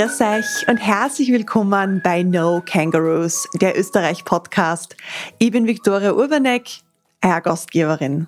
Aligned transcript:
Grüß 0.00 0.20
euch 0.22 0.66
und 0.66 0.78
herzlich 0.78 1.30
willkommen 1.30 2.00
bei 2.02 2.22
No 2.22 2.62
Kangaroos, 2.64 3.46
der 3.60 3.78
Österreich-Podcast. 3.78 4.96
Ich 5.38 5.50
bin 5.50 5.66
Viktoria 5.66 6.14
Urbanek, 6.14 6.80
eure 7.22 7.42
Gastgeberin. 7.42 8.26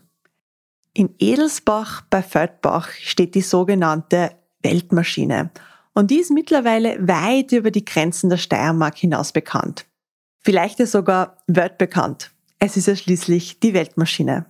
In 0.92 1.14
Edelsbach 1.18 2.02
bei 2.10 2.22
Feldbach 2.22 2.90
steht 2.90 3.34
die 3.34 3.40
sogenannte 3.40 4.32
Weltmaschine 4.62 5.50
und 5.94 6.10
die 6.10 6.18
ist 6.18 6.30
mittlerweile 6.30 7.08
weit 7.08 7.52
über 7.52 7.70
die 7.70 7.86
Grenzen 7.86 8.28
der 8.28 8.36
Steiermark 8.36 8.98
hinaus 8.98 9.32
bekannt. 9.32 9.86
Vielleicht 10.40 10.78
ist 10.78 10.92
sogar 10.92 11.38
weltbekannt. 11.46 12.32
Es 12.58 12.76
ist 12.76 12.86
ja 12.86 12.96
schließlich 12.96 13.60
die 13.60 13.72
Weltmaschine. 13.72 14.44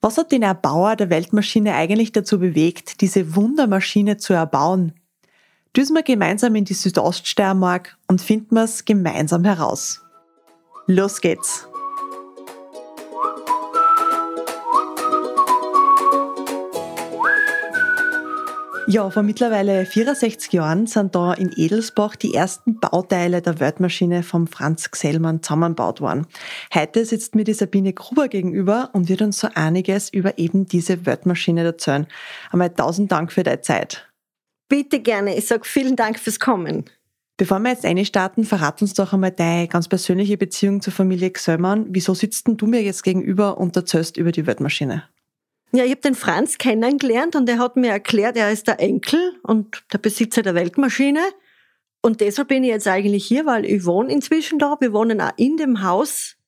Was 0.00 0.18
hat 0.18 0.32
den 0.32 0.42
Erbauer 0.42 0.96
der 0.96 1.08
Weltmaschine 1.08 1.72
eigentlich 1.76 2.10
dazu 2.10 2.40
bewegt, 2.40 3.00
diese 3.00 3.36
Wundermaschine 3.36 4.16
zu 4.16 4.32
erbauen? 4.32 4.94
Düsen 5.74 5.96
wir 5.96 6.02
gemeinsam 6.02 6.54
in 6.54 6.66
die 6.66 6.74
Südoststeiermark 6.74 7.96
und 8.06 8.20
finden 8.20 8.56
wir 8.56 8.64
es 8.64 8.84
gemeinsam 8.84 9.44
heraus. 9.44 10.02
Los 10.86 11.22
geht's! 11.22 11.66
Ja, 18.86 19.08
vor 19.08 19.22
mittlerweile 19.22 19.86
64 19.86 20.52
Jahren 20.52 20.86
sind 20.86 21.14
da 21.14 21.32
in 21.32 21.50
Edelsbach 21.56 22.16
die 22.16 22.34
ersten 22.34 22.78
Bauteile 22.78 23.40
der 23.40 23.58
Weltmaschine 23.58 24.22
vom 24.22 24.46
Franz 24.46 24.90
Gsellmann 24.90 25.42
zusammengebaut 25.42 26.02
worden. 26.02 26.26
Heute 26.74 27.06
sitzt 27.06 27.34
mir 27.34 27.44
die 27.44 27.54
Sabine 27.54 27.94
Gruber 27.94 28.28
gegenüber 28.28 28.90
und 28.92 29.08
wird 29.08 29.22
uns 29.22 29.38
so 29.38 29.48
einiges 29.54 30.12
über 30.12 30.36
eben 30.36 30.66
diese 30.66 31.06
Weltmaschine 31.06 31.64
erzählen. 31.64 32.06
Einmal 32.50 32.74
tausend 32.74 33.10
Dank 33.10 33.32
für 33.32 33.44
deine 33.44 33.62
Zeit. 33.62 34.11
Bitte 34.72 35.00
gerne. 35.00 35.36
Ich 35.36 35.48
sage 35.48 35.64
vielen 35.66 35.96
Dank 35.96 36.18
fürs 36.18 36.40
Kommen. 36.40 36.86
Bevor 37.36 37.58
wir 37.58 37.72
jetzt 37.72 37.84
einstarten, 37.84 38.46
verrat 38.46 38.80
uns 38.80 38.94
doch 38.94 39.12
einmal 39.12 39.30
deine 39.30 39.68
ganz 39.68 39.86
persönliche 39.86 40.38
Beziehung 40.38 40.80
zur 40.80 40.94
Familie 40.94 41.30
Gsellmann. 41.30 41.88
Wieso 41.90 42.14
sitzt 42.14 42.46
denn 42.46 42.56
du 42.56 42.66
mir 42.66 42.82
jetzt 42.82 43.02
gegenüber 43.02 43.58
und 43.58 43.76
erzählst 43.76 44.16
über 44.16 44.32
die 44.32 44.46
Weltmaschine? 44.46 45.04
Ja, 45.72 45.84
ich 45.84 45.90
habe 45.90 46.00
den 46.00 46.14
Franz 46.14 46.56
kennengelernt 46.56 47.36
und 47.36 47.46
er 47.50 47.58
hat 47.58 47.76
mir 47.76 47.90
erklärt, 47.90 48.38
er 48.38 48.50
ist 48.50 48.66
der 48.66 48.80
Enkel 48.80 49.20
und 49.42 49.84
der 49.92 49.98
Besitzer 49.98 50.40
der 50.40 50.54
Weltmaschine. 50.54 51.20
Und 52.00 52.22
deshalb 52.22 52.48
bin 52.48 52.64
ich 52.64 52.70
jetzt 52.70 52.88
eigentlich 52.88 53.26
hier, 53.26 53.44
weil 53.44 53.66
ich 53.66 53.84
wohne 53.84 54.10
inzwischen 54.10 54.58
da. 54.58 54.78
Wir 54.80 54.94
wohnen 54.94 55.20
auch 55.20 55.32
in 55.36 55.58
dem 55.58 55.82
Haus, 55.82 56.38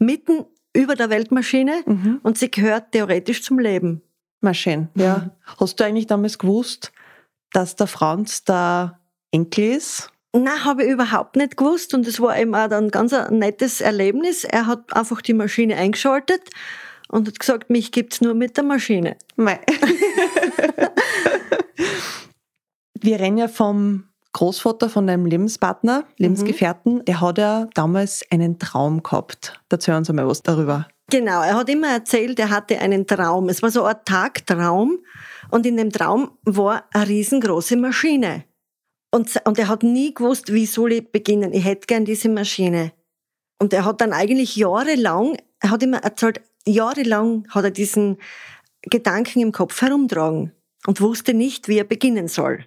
mitten 0.00 0.44
über 0.72 0.96
der 0.96 1.08
Weltmaschine 1.08 1.84
mhm. 1.86 2.18
und 2.24 2.36
sie 2.36 2.50
gehört 2.50 2.90
theoretisch 2.90 3.44
zum 3.44 3.60
Leben. 3.60 4.02
Maschine, 4.40 4.88
ja. 4.96 5.18
Mhm. 5.18 5.30
Hast 5.60 5.78
du 5.78 5.84
eigentlich 5.84 6.08
damals 6.08 6.36
gewusst, 6.36 6.90
dass 7.52 7.76
der 7.76 7.86
Franz 7.86 8.44
der 8.44 8.98
Enkel 9.30 9.76
ist? 9.76 10.10
Nein, 10.32 10.64
habe 10.64 10.84
ich 10.84 10.90
überhaupt 10.90 11.36
nicht 11.36 11.56
gewusst 11.56 11.92
und 11.92 12.06
es 12.06 12.20
war 12.20 12.38
eben 12.38 12.54
auch 12.54 12.70
ein 12.70 12.90
ganz 12.90 13.12
ein 13.12 13.38
nettes 13.38 13.80
Erlebnis. 13.80 14.44
Er 14.44 14.66
hat 14.66 14.94
einfach 14.94 15.22
die 15.22 15.34
Maschine 15.34 15.76
eingeschaltet 15.76 16.42
und 17.08 17.26
hat 17.26 17.40
gesagt, 17.40 17.68
mich 17.70 17.90
gibt's 17.90 18.20
nur 18.20 18.34
mit 18.34 18.56
der 18.56 18.64
Maschine. 18.64 19.16
Mei. 19.36 19.58
Wir 23.02 23.18
reden 23.18 23.38
ja 23.38 23.48
vom 23.48 24.04
Großvater 24.32 24.88
von 24.88 25.06
deinem 25.06 25.26
Lebenspartner, 25.26 26.04
Lebensgefährten. 26.16 26.98
Mhm. 26.98 27.04
Der 27.06 27.20
hat 27.20 27.38
ja 27.38 27.66
damals 27.74 28.24
einen 28.30 28.58
Traum 28.58 29.02
gehabt. 29.02 29.58
Erzähl 29.68 29.96
uns 29.96 30.08
einmal 30.08 30.28
was 30.28 30.42
darüber. 30.42 30.86
Genau, 31.10 31.42
er 31.42 31.56
hat 31.56 31.68
immer 31.68 31.88
erzählt, 31.88 32.38
er 32.38 32.50
hatte 32.50 32.78
einen 32.78 33.06
Traum. 33.06 33.48
Es 33.48 33.62
war 33.62 33.70
so 33.70 33.84
ein 33.84 33.96
Tagtraum 34.04 34.98
und 35.50 35.66
in 35.66 35.76
dem 35.76 35.90
Traum 35.90 36.30
war 36.44 36.84
eine 36.92 37.08
riesengroße 37.08 37.76
Maschine. 37.76 38.44
Und, 39.12 39.40
und 39.44 39.58
er 39.58 39.68
hat 39.68 39.82
nie 39.82 40.14
gewusst, 40.14 40.52
wie 40.52 40.66
soll 40.66 40.92
ich 40.92 41.10
beginnen. 41.10 41.52
Ich 41.52 41.64
hätte 41.64 41.86
gern 41.86 42.04
diese 42.04 42.28
Maschine. 42.28 42.92
Und 43.58 43.72
er 43.72 43.84
hat 43.84 44.00
dann 44.00 44.12
eigentlich 44.12 44.56
jahrelang, 44.56 45.36
er 45.58 45.70
hat 45.70 45.82
immer 45.82 45.98
erzählt, 45.98 46.40
jahrelang 46.64 47.46
hat 47.50 47.64
er 47.64 47.70
diesen 47.70 48.18
Gedanken 48.82 49.40
im 49.40 49.52
Kopf 49.52 49.82
herumtragen 49.82 50.52
und 50.86 51.00
wusste 51.00 51.34
nicht, 51.34 51.68
wie 51.68 51.78
er 51.78 51.84
beginnen 51.84 52.28
soll. 52.28 52.64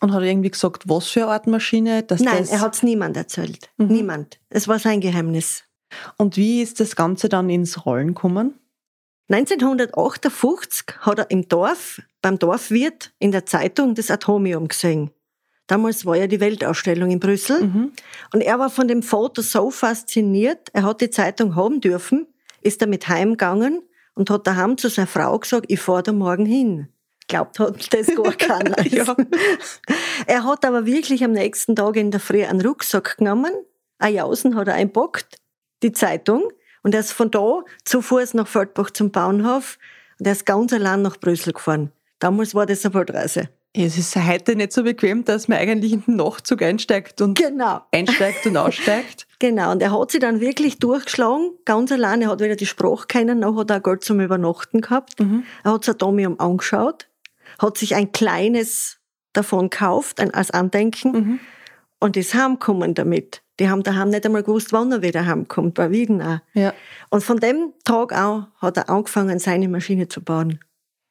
Und 0.00 0.12
hat 0.12 0.22
irgendwie 0.22 0.50
gesagt, 0.50 0.88
was 0.88 1.08
für 1.08 1.22
eine 1.22 1.32
Art 1.32 1.46
Maschine? 1.46 2.02
Dass 2.02 2.20
Nein, 2.20 2.46
er 2.48 2.60
hat 2.60 2.74
es 2.74 2.82
niemand 2.82 3.16
erzählt. 3.16 3.70
Mhm. 3.78 3.86
Niemand. 3.86 4.40
Es 4.50 4.68
war 4.68 4.78
sein 4.78 5.00
Geheimnis. 5.00 5.64
Und 6.16 6.36
wie 6.36 6.62
ist 6.62 6.80
das 6.80 6.96
Ganze 6.96 7.28
dann 7.28 7.50
ins 7.50 7.86
Rollen 7.86 8.08
gekommen? 8.08 8.58
1958 9.28 10.86
hat 11.00 11.18
er 11.18 11.30
im 11.30 11.48
Dorf, 11.48 12.00
beim 12.22 12.38
Dorfwirt, 12.38 13.12
in 13.18 13.32
der 13.32 13.44
Zeitung 13.44 13.94
das 13.94 14.10
Atomium 14.10 14.68
gesehen. 14.68 15.10
Damals 15.66 16.06
war 16.06 16.16
ja 16.16 16.28
die 16.28 16.38
Weltausstellung 16.38 17.10
in 17.10 17.18
Brüssel. 17.18 17.64
Mhm. 17.64 17.92
Und 18.32 18.40
er 18.40 18.58
war 18.58 18.70
von 18.70 18.86
dem 18.86 19.02
Foto 19.02 19.42
so 19.42 19.70
fasziniert, 19.70 20.68
er 20.72 20.84
hat 20.84 21.00
die 21.00 21.10
Zeitung 21.10 21.56
haben 21.56 21.80
dürfen, 21.80 22.26
ist 22.62 22.82
damit 22.82 23.08
heimgegangen 23.08 23.82
und 24.14 24.30
hat 24.30 24.46
daheim 24.46 24.78
zu 24.78 24.88
seiner 24.88 25.08
Frau 25.08 25.38
gesagt, 25.38 25.66
ich 25.68 25.80
fahre 25.80 26.04
da 26.04 26.12
morgen 26.12 26.46
hin. 26.46 26.88
Glaubt 27.28 27.58
hat 27.58 27.92
das 27.92 28.06
gar 28.14 28.32
keiner. 28.32 28.80
ja. 28.86 29.16
Er 30.28 30.44
hat 30.44 30.64
aber 30.64 30.86
wirklich 30.86 31.22
am 31.22 31.32
nächsten 31.32 31.76
Tag 31.76 31.96
in 31.96 32.10
der 32.10 32.20
Früh 32.20 32.42
einen 32.44 32.60
Rucksack 32.60 33.18
genommen, 33.18 33.52
ein 33.98 34.14
Jausen 34.14 34.56
hat 34.56 34.68
er 34.68 34.74
einpackt, 34.74 35.36
die 35.82 35.92
Zeitung, 35.92 36.50
und 36.86 36.94
er 36.94 37.00
ist 37.00 37.12
von 37.12 37.32
da 37.32 37.62
zu 37.84 38.00
Fuß 38.00 38.34
nach 38.34 38.46
Feldbach 38.46 38.92
zum 38.92 39.10
Bauernhof 39.10 39.76
und 40.20 40.26
er 40.26 40.32
ist 40.32 40.46
ganz 40.46 40.72
allein 40.72 41.02
nach 41.02 41.16
Brüssel 41.16 41.52
gefahren. 41.52 41.90
Damals 42.20 42.54
war 42.54 42.64
das 42.64 42.84
eine 42.84 42.94
Weltreise. 42.94 43.48
es 43.74 43.98
ist 43.98 44.14
heute 44.14 44.54
nicht 44.54 44.72
so 44.72 44.84
bequem, 44.84 45.24
dass 45.24 45.48
man 45.48 45.58
eigentlich 45.58 45.92
in 45.92 46.04
den 46.04 46.14
Nachtzug 46.14 46.62
einsteigt 46.62 47.20
und 47.20 47.36
genau. 47.36 47.80
einsteigt 47.90 48.46
und 48.46 48.56
aussteigt. 48.56 49.26
Genau, 49.40 49.72
und 49.72 49.82
er 49.82 49.98
hat 49.98 50.12
sich 50.12 50.20
dann 50.20 50.40
wirklich 50.40 50.78
durchgeschlagen, 50.78 51.50
ganz 51.64 51.90
allein. 51.90 52.22
Er 52.22 52.28
hat 52.28 52.40
wieder 52.40 52.54
die 52.54 52.66
Sprache 52.66 53.08
kennen, 53.08 53.40
noch 53.40 53.56
hat 53.56 53.70
er 53.70 53.80
Geld 53.80 54.04
zum 54.04 54.20
Übernachten 54.20 54.80
gehabt. 54.80 55.18
Mhm. 55.18 55.42
Er 55.64 55.72
hat 55.72 55.88
das 55.88 55.96
Atomium 55.96 56.38
angeschaut, 56.38 57.08
hat 57.58 57.76
sich 57.78 57.96
ein 57.96 58.12
kleines 58.12 58.98
davon 59.32 59.70
gekauft, 59.70 60.20
als 60.20 60.52
Andenken, 60.52 61.12
mhm. 61.12 61.40
Und 62.06 62.16
ist 62.16 62.34
heimgekommen 62.34 62.94
damit. 62.94 63.42
Die 63.58 63.68
haben 63.68 63.82
daheim 63.82 64.10
nicht 64.10 64.24
einmal 64.24 64.42
gewusst, 64.42 64.72
wann 64.72 64.92
er 64.92 65.02
wieder 65.02 65.26
heimkommt, 65.26 65.74
bei 65.74 65.90
Wieden 65.90 66.22
auch. 66.22 66.38
Ja. 66.54 66.72
Und 67.10 67.24
von 67.24 67.38
dem 67.38 67.72
Tag 67.84 68.12
auch 68.12 68.44
hat 68.58 68.76
er 68.76 68.88
angefangen, 68.88 69.38
seine 69.38 69.68
Maschine 69.68 70.08
zu 70.08 70.22
bauen. 70.22 70.60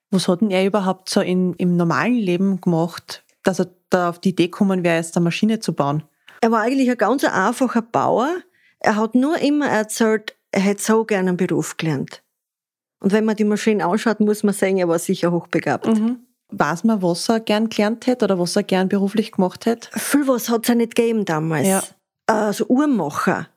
Was 0.09 0.27
hat 0.27 0.41
denn 0.41 0.51
er 0.51 0.65
überhaupt 0.65 1.09
so 1.09 1.21
in, 1.21 1.53
im 1.55 1.75
normalen 1.75 2.15
Leben 2.15 2.61
gemacht, 2.61 3.25
dass 3.43 3.59
er 3.59 3.67
da 3.89 4.09
auf 4.09 4.19
die 4.19 4.29
Idee 4.29 4.45
gekommen 4.45 4.83
wäre, 4.83 4.95
jetzt 4.95 5.17
eine 5.17 5.25
Maschine 5.25 5.59
zu 5.59 5.73
bauen? 5.73 6.03
Er 6.41 6.51
war 6.51 6.61
eigentlich 6.61 6.89
ein 6.89 6.97
ganz 6.97 7.23
einfacher 7.23 7.81
Bauer. 7.81 8.29
Er 8.79 8.95
hat 8.95 9.15
nur 9.15 9.37
immer 9.39 9.67
erzählt, 9.67 10.37
er 10.51 10.61
hätte 10.61 10.81
so 10.81 11.03
gerne 11.03 11.29
einen 11.29 11.37
Beruf 11.37 11.75
gelernt. 11.77 12.23
Und 12.99 13.11
wenn 13.11 13.25
man 13.25 13.35
die 13.35 13.43
Maschine 13.43 13.85
anschaut, 13.85 14.19
muss 14.21 14.43
man 14.43 14.53
sagen, 14.53 14.77
er 14.77 14.87
war 14.87 14.99
sicher 14.99 15.31
hochbegabt. 15.31 15.87
Mhm. 15.87 16.24
Weiß 16.57 16.83
man, 16.83 17.01
was 17.01 17.27
er 17.29 17.39
gern 17.39 17.69
gelernt 17.69 18.07
hätte 18.07 18.25
oder 18.25 18.39
was 18.39 18.55
er 18.55 18.63
gern 18.63 18.89
beruflich 18.89 19.31
gemacht 19.33 19.65
hätte? 19.65 19.89
Viel 19.97 20.27
was 20.27 20.49
hat 20.49 20.63
es 20.63 20.69
ja 20.69 20.75
nicht 20.75 20.95
gegeben 20.95 21.25
damals. 21.25 21.67
Ja 21.67 21.81
also 22.27 22.65
Uhrmacher. 22.67 23.47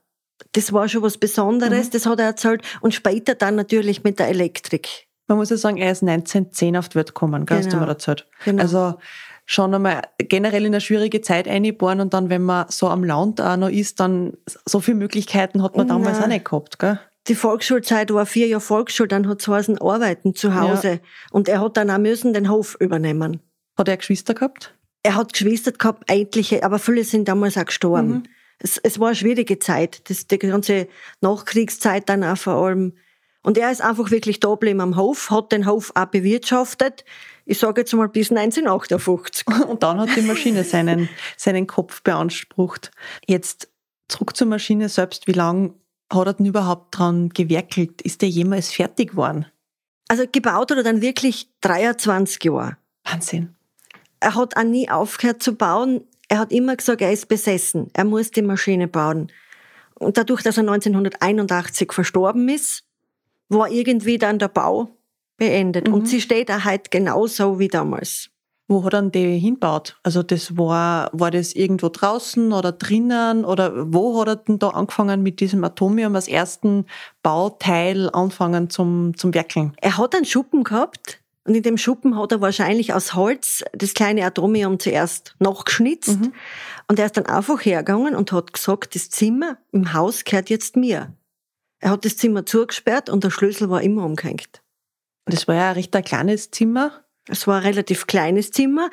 Das 0.52 0.72
war 0.72 0.88
schon 0.88 1.02
was 1.02 1.18
Besonderes, 1.18 1.86
mhm. 1.86 1.90
das 1.90 2.06
hat 2.06 2.20
er 2.20 2.26
erzählt. 2.26 2.62
Und 2.80 2.94
später 2.94 3.34
dann 3.34 3.56
natürlich 3.56 4.04
mit 4.04 4.18
der 4.18 4.28
Elektrik. 4.28 5.06
Man 5.26 5.38
muss 5.38 5.50
ja 5.50 5.56
sagen, 5.56 5.76
er 5.76 5.92
ist 5.92 6.02
1910 6.02 6.76
auf 6.76 6.88
die 6.88 6.96
Welt 6.96 7.08
gekommen, 7.08 7.44
genau. 7.44 7.60
hast 7.60 7.72
du 7.72 7.76
mir 7.76 7.86
erzählt. 7.86 8.26
Genau. 8.44 8.62
Also 8.62 8.94
schon 9.44 9.74
einmal 9.74 10.02
generell 10.18 10.64
in 10.64 10.72
eine 10.72 10.80
schwierige 10.80 11.20
Zeit 11.20 11.48
eingeboren 11.48 12.00
und 12.00 12.14
dann, 12.14 12.30
wenn 12.30 12.42
man 12.42 12.66
so 12.68 12.88
am 12.88 13.04
Land 13.04 13.40
auch 13.40 13.56
noch 13.56 13.68
ist, 13.68 14.00
dann 14.00 14.34
so 14.64 14.80
viele 14.80 14.96
Möglichkeiten 14.96 15.62
hat 15.62 15.76
man 15.76 15.88
damals 15.88 16.18
Nein. 16.18 16.24
auch 16.24 16.28
nicht 16.28 16.44
gehabt, 16.44 16.78
gell? 16.78 17.00
Die 17.28 17.34
Volksschulzeit 17.34 18.12
war 18.12 18.26
vier 18.26 18.46
Jahre 18.46 18.60
Volksschule, 18.60 19.08
dann 19.08 19.28
hat 19.28 19.40
es 19.40 19.48
heißen 19.48 19.78
Arbeiten 19.78 20.34
zu 20.34 20.54
Hause. 20.54 20.92
Ja. 20.92 20.98
Und 21.30 21.48
er 21.48 21.60
hat 21.60 21.76
dann 21.76 21.90
auch 21.90 21.98
müssen 21.98 22.32
den 22.32 22.50
Hof 22.50 22.76
übernehmen. 22.80 23.40
Hat 23.76 23.88
er 23.88 23.96
Geschwister 23.96 24.34
gehabt? 24.34 24.74
Er 25.02 25.14
hat 25.14 25.32
Geschwister 25.32 25.72
gehabt, 25.72 26.10
etliche, 26.10 26.64
aber 26.64 26.78
viele 26.78 27.04
sind 27.04 27.28
damals 27.28 27.56
auch 27.56 27.66
gestorben. 27.66 28.08
Mhm 28.08 28.22
es, 28.58 28.78
es 28.78 28.98
war 28.98 29.08
eine 29.08 29.16
schwierige 29.16 29.58
Zeit, 29.58 30.08
das, 30.10 30.26
die 30.26 30.38
ganze 30.38 30.88
Nachkriegszeit 31.20 32.08
dann 32.08 32.24
auch 32.24 32.36
vor 32.36 32.54
allem. 32.54 32.94
Und 33.42 33.56
er 33.56 33.70
ist 33.70 33.80
einfach 33.80 34.10
wirklich 34.10 34.40
da 34.40 34.50
geblieben 34.50 34.80
am 34.80 34.96
Hof, 34.96 35.30
hat 35.30 35.52
den 35.52 35.66
Hof 35.66 35.92
auch 35.94 36.06
bewirtschaftet. 36.06 37.04
Ich 37.44 37.58
sage 37.58 37.82
jetzt 37.82 37.94
mal 37.94 38.08
bis 38.08 38.30
1958. 38.30 39.46
Und 39.68 39.82
dann 39.82 40.00
hat 40.00 40.14
die 40.16 40.22
Maschine 40.22 40.64
seinen, 40.64 41.08
seinen 41.36 41.66
Kopf 41.66 42.02
beansprucht. 42.02 42.90
Jetzt 43.26 43.70
zurück 44.08 44.36
zur 44.36 44.48
Maschine 44.48 44.88
selbst. 44.88 45.26
Wie 45.28 45.32
lange 45.32 45.74
hat 46.10 46.26
er 46.26 46.34
denn 46.34 46.46
überhaupt 46.46 46.98
dran 46.98 47.28
gewerkelt? 47.30 48.02
Ist 48.02 48.22
der 48.22 48.28
jemals 48.28 48.72
fertig 48.72 49.10
geworden? 49.10 49.46
Also 50.08 50.24
gebaut 50.30 50.70
hat 50.70 50.78
er 50.78 50.82
dann 50.82 51.02
wirklich 51.02 51.48
23 51.60 52.44
Jahre. 52.44 52.76
Wahnsinn. 53.04 53.54
Er 54.20 54.34
hat 54.34 54.56
auch 54.56 54.64
nie 54.64 54.88
aufgehört 54.88 55.42
zu 55.42 55.54
bauen. 55.54 56.02
Er 56.28 56.38
hat 56.38 56.52
immer 56.52 56.76
gesagt, 56.76 57.02
er 57.02 57.12
ist 57.12 57.28
besessen. 57.28 57.90
Er 57.92 58.04
muss 58.04 58.30
die 58.30 58.42
Maschine 58.42 58.88
bauen. 58.88 59.30
Und 59.94 60.16
dadurch, 60.16 60.42
dass 60.42 60.56
er 60.56 60.62
1981 60.62 61.92
verstorben 61.92 62.48
ist, 62.48 62.84
war 63.48 63.70
irgendwie 63.70 64.18
dann 64.18 64.38
der 64.38 64.48
Bau 64.48 64.90
beendet. 65.36 65.88
Mhm. 65.88 65.94
Und 65.94 66.08
sie 66.08 66.20
steht 66.20 66.50
auch 66.50 66.64
heute 66.64 66.90
genauso 66.90 67.58
wie 67.58 67.68
damals. 67.68 68.30
Wo 68.70 68.84
hat 68.84 68.92
er 68.92 69.02
die 69.02 69.38
hinbaut? 69.38 69.98
Also 70.02 70.22
das 70.22 70.58
war, 70.58 71.08
war 71.14 71.30
das 71.30 71.54
irgendwo 71.54 71.88
draußen 71.88 72.52
oder 72.52 72.70
drinnen 72.72 73.46
oder 73.46 73.92
wo 73.92 74.20
hat 74.20 74.28
er 74.28 74.36
denn 74.36 74.58
da 74.58 74.68
angefangen 74.68 75.22
mit 75.22 75.40
diesem 75.40 75.64
Atomium 75.64 76.14
als 76.14 76.28
ersten 76.28 76.84
Bauteil 77.22 78.10
anfangen 78.10 78.68
zum, 78.68 79.16
zum 79.16 79.32
Werkeln? 79.32 79.72
Er 79.80 79.96
hat 79.96 80.14
einen 80.14 80.26
Schuppen 80.26 80.64
gehabt 80.64 81.22
und 81.44 81.54
in 81.54 81.62
dem 81.62 81.78
Schuppen 81.78 82.18
hat 82.18 82.30
er 82.30 82.42
wahrscheinlich 82.42 82.92
aus 82.92 83.14
Holz 83.14 83.64
das 83.72 83.94
kleine 83.94 84.26
Atomium 84.26 84.78
zuerst 84.78 85.34
nachgeschnitzt 85.38 86.20
mhm. 86.20 86.34
und 86.88 86.98
er 86.98 87.06
ist 87.06 87.16
dann 87.16 87.24
einfach 87.24 87.64
hergegangen 87.64 88.14
und 88.14 88.32
hat 88.32 88.52
gesagt, 88.52 88.94
das 88.94 89.08
Zimmer 89.08 89.56
im 89.72 89.94
Haus 89.94 90.24
gehört 90.24 90.50
jetzt 90.50 90.76
mir. 90.76 91.14
Er 91.80 91.90
hat 91.92 92.04
das 92.04 92.18
Zimmer 92.18 92.44
zugesperrt 92.44 93.08
und 93.08 93.24
der 93.24 93.30
Schlüssel 93.30 93.70
war 93.70 93.80
immer 93.80 94.04
umgehängt. 94.04 94.62
Das 95.24 95.48
war 95.48 95.54
ja 95.54 95.68
ein 95.70 95.74
recht 95.74 95.96
ein 95.96 96.04
kleines 96.04 96.50
Zimmer. 96.50 96.92
Es 97.28 97.46
war 97.46 97.58
ein 97.58 97.62
relativ 97.62 98.06
kleines 98.06 98.50
Zimmer. 98.50 98.90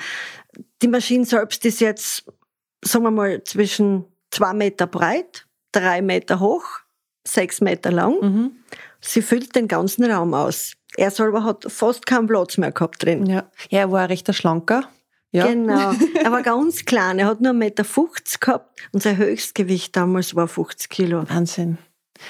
Die 0.81 0.87
Maschine 0.87 1.25
selbst 1.25 1.65
ist 1.65 1.79
jetzt, 1.79 2.25
sagen 2.83 3.05
wir 3.05 3.11
mal, 3.11 3.43
zwischen 3.43 4.05
zwei 4.31 4.53
Meter 4.53 4.87
breit, 4.87 5.45
drei 5.71 6.01
Meter 6.01 6.39
hoch, 6.39 6.65
sechs 7.25 7.61
Meter 7.61 7.91
lang. 7.91 8.19
Mhm. 8.21 8.51
Sie 9.01 9.21
füllt 9.21 9.55
den 9.55 9.67
ganzen 9.67 10.09
Raum 10.09 10.33
aus. 10.33 10.73
Er 10.97 11.11
selber 11.11 11.43
hat 11.43 11.65
fast 11.69 12.05
keinen 12.05 12.27
Platz 12.27 12.57
mehr 12.57 12.71
gehabt 12.71 13.03
drin. 13.03 13.25
Ja, 13.25 13.49
ja 13.69 13.79
er 13.79 13.91
war 13.91 14.01
ein 14.01 14.07
rechter 14.07 14.33
Schlanker. 14.33 14.89
Ja. 15.31 15.47
Genau. 15.47 15.91
Er 16.23 16.31
war 16.31 16.41
ganz 16.43 16.85
klein. 16.85 17.19
Er 17.19 17.27
hat 17.27 17.41
nur 17.41 17.51
1,50 17.51 17.55
Meter 17.55 17.83
gehabt 18.39 18.79
und 18.93 19.03
sein 19.03 19.17
Höchstgewicht 19.17 19.93
damals 19.93 20.33
war 20.33 20.47
50 20.47 20.89
Kilo. 20.89 21.29
Wahnsinn. 21.29 21.77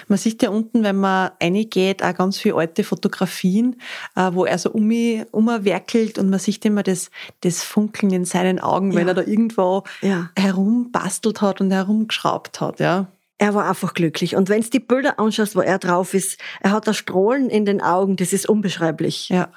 Man 0.08 0.18
sieht 0.18 0.42
ja 0.42 0.50
unten, 0.50 0.84
wenn 0.84 0.98
man 0.98 1.32
reingeht, 1.42 2.04
auch 2.04 2.14
ganz 2.14 2.38
viele 2.38 2.56
alte 2.56 2.84
Fotografien, 2.84 3.82
äh, 4.16 4.32
wo 4.34 4.46
er 4.46 4.58
so 4.58 4.72
um 4.72 4.86
mich 4.88 5.24
umwerkelt 5.32 6.18
und 6.18 6.30
man 6.30 6.40
sieht 6.40 6.66
immer 6.66 6.84
das, 6.84 7.12
das 7.42 7.64
Funkeln 7.64 8.12
in 8.12 8.26
seinen 8.26 8.60
Augen, 8.60 8.92
ja. 8.92 9.00
wenn 9.00 9.08
er 9.08 9.14
da 9.14 9.22
irgendwo 9.22 9.84
ja. 10.02 10.30
herumbastelt 10.38 11.42
hat 11.42 11.62
und 11.62 11.72
herumgeschraubt 11.72 12.62
hat, 12.62 12.80
ja. 12.80 13.08
Er 13.38 13.54
war 13.54 13.68
einfach 13.68 13.94
glücklich. 13.94 14.38
Und 14.38 14.48
wenn 14.48 14.62
du 14.62 14.70
die 14.70 14.80
Bilder 14.80 15.20
anschaust, 15.20 15.58
wo 15.58 15.60
er 15.60 15.78
drauf 15.78 16.14
ist, 16.14 16.40
er 16.62 16.72
hat 16.72 16.88
das 16.88 16.96
Strahlen 16.96 17.50
in 17.50 17.66
den 17.66 17.82
Augen, 17.82 18.16
das 18.16 18.32
ist 18.32 18.48
unbeschreiblich. 18.48 19.28
Ja. 19.28 19.50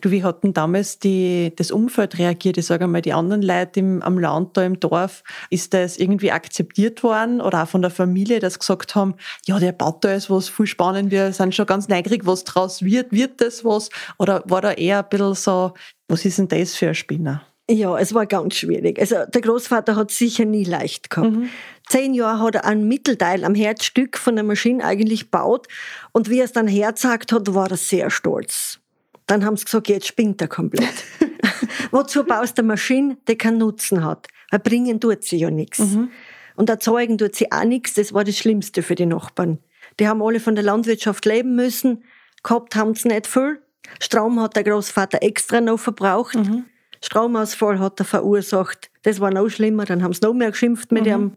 Du, 0.00 0.10
wie 0.10 0.22
hat 0.22 0.44
denn 0.44 0.52
damals 0.52 0.98
die, 0.98 1.52
das 1.56 1.70
Umfeld 1.70 2.18
reagiert? 2.18 2.56
Ich 2.56 2.66
sage 2.66 2.84
einmal, 2.84 3.02
die 3.02 3.12
anderen 3.12 3.42
Leute 3.42 3.80
im, 3.80 4.02
am 4.02 4.18
Land, 4.18 4.56
da 4.56 4.64
im 4.64 4.78
Dorf, 4.80 5.22
ist 5.50 5.74
das 5.74 5.96
irgendwie 5.96 6.30
akzeptiert 6.30 7.02
worden 7.02 7.40
oder 7.40 7.62
auch 7.62 7.68
von 7.68 7.82
der 7.82 7.90
Familie, 7.90 8.38
dass 8.38 8.58
gesagt 8.58 8.94
haben, 8.94 9.14
ja, 9.46 9.58
der 9.58 9.72
baut 9.72 10.04
da 10.04 10.12
jetzt 10.12 10.30
was 10.30 10.48
viel 10.48 10.66
spannend, 10.66 11.10
wir 11.10 11.32
sind 11.32 11.54
schon 11.54 11.66
ganz 11.66 11.88
neugierig, 11.88 12.26
was 12.26 12.44
draus 12.44 12.82
wird, 12.82 13.12
wird 13.12 13.40
das 13.40 13.64
was? 13.64 13.90
Oder 14.18 14.42
war 14.46 14.60
da 14.60 14.72
eher 14.72 15.00
ein 15.00 15.08
bisschen 15.08 15.34
so, 15.34 15.74
was 16.08 16.24
ist 16.24 16.38
denn 16.38 16.48
das 16.48 16.74
für 16.74 16.88
ein 16.88 16.94
Spinner? 16.94 17.42
Ja, 17.70 17.96
es 17.96 18.12
war 18.12 18.26
ganz 18.26 18.56
schwierig. 18.56 18.98
Also 18.98 19.16
der 19.32 19.40
Großvater 19.40 19.96
hat 19.96 20.10
sicher 20.10 20.44
nie 20.44 20.64
leicht 20.64 21.10
gehabt. 21.10 21.30
Mhm. 21.30 21.48
Zehn 21.88 22.12
Jahre 22.12 22.40
hat 22.40 22.54
er 22.56 22.64
ein 22.64 22.86
Mittelteil 22.86 23.44
am 23.44 23.54
Herzstück 23.54 24.18
von 24.18 24.34
der 24.34 24.44
Maschine 24.44 24.84
eigentlich 24.84 25.30
gebaut 25.30 25.68
und 26.12 26.28
wie 26.28 26.40
er 26.40 26.44
es 26.44 26.52
dann 26.52 26.68
herzagt 26.68 27.32
hat, 27.32 27.54
war 27.54 27.70
er 27.70 27.76
sehr 27.76 28.10
stolz. 28.10 28.81
Dann 29.26 29.44
haben 29.44 29.56
sie 29.56 29.64
gesagt, 29.64 29.88
jetzt 29.88 30.06
spinnt 30.06 30.40
er 30.40 30.48
komplett. 30.48 31.04
Wozu 31.90 32.24
baust 32.24 32.58
du 32.58 32.62
eine 32.62 32.68
Maschine, 32.68 33.16
die 33.28 33.36
keinen 33.36 33.58
Nutzen 33.58 34.04
hat? 34.04 34.28
Weil 34.50 34.60
bringen 34.60 35.00
tut 35.00 35.24
sie 35.24 35.38
ja 35.38 35.50
nichts. 35.50 35.78
Mhm. 35.78 36.10
Und 36.56 36.68
erzeugen 36.68 37.18
tut 37.18 37.34
sie 37.34 37.50
auch 37.50 37.64
nichts. 37.64 37.94
Das 37.94 38.12
war 38.12 38.24
das 38.24 38.36
Schlimmste 38.36 38.82
für 38.82 38.94
die 38.94 39.06
Nachbarn. 39.06 39.58
Die 39.98 40.08
haben 40.08 40.22
alle 40.22 40.40
von 40.40 40.54
der 40.54 40.64
Landwirtschaft 40.64 41.24
leben 41.24 41.54
müssen. 41.54 42.04
Gehabt 42.42 42.76
haben 42.76 42.94
sie 42.94 43.08
nicht 43.08 43.26
viel. 43.26 43.60
Strom 44.00 44.40
hat 44.40 44.56
der 44.56 44.64
Großvater 44.64 45.22
extra 45.22 45.60
noch 45.60 45.78
verbraucht. 45.78 46.36
Mhm. 46.36 46.64
Stromausfall 47.04 47.78
hat 47.78 48.00
er 48.00 48.04
verursacht. 48.04 48.90
Das 49.02 49.20
war 49.20 49.30
noch 49.30 49.48
schlimmer. 49.48 49.84
Dann 49.84 50.02
haben 50.02 50.12
sie 50.12 50.20
noch 50.22 50.34
mehr 50.34 50.50
geschimpft 50.50 50.92
mit 50.92 51.04
mhm. 51.04 51.10
ihm. 51.10 51.36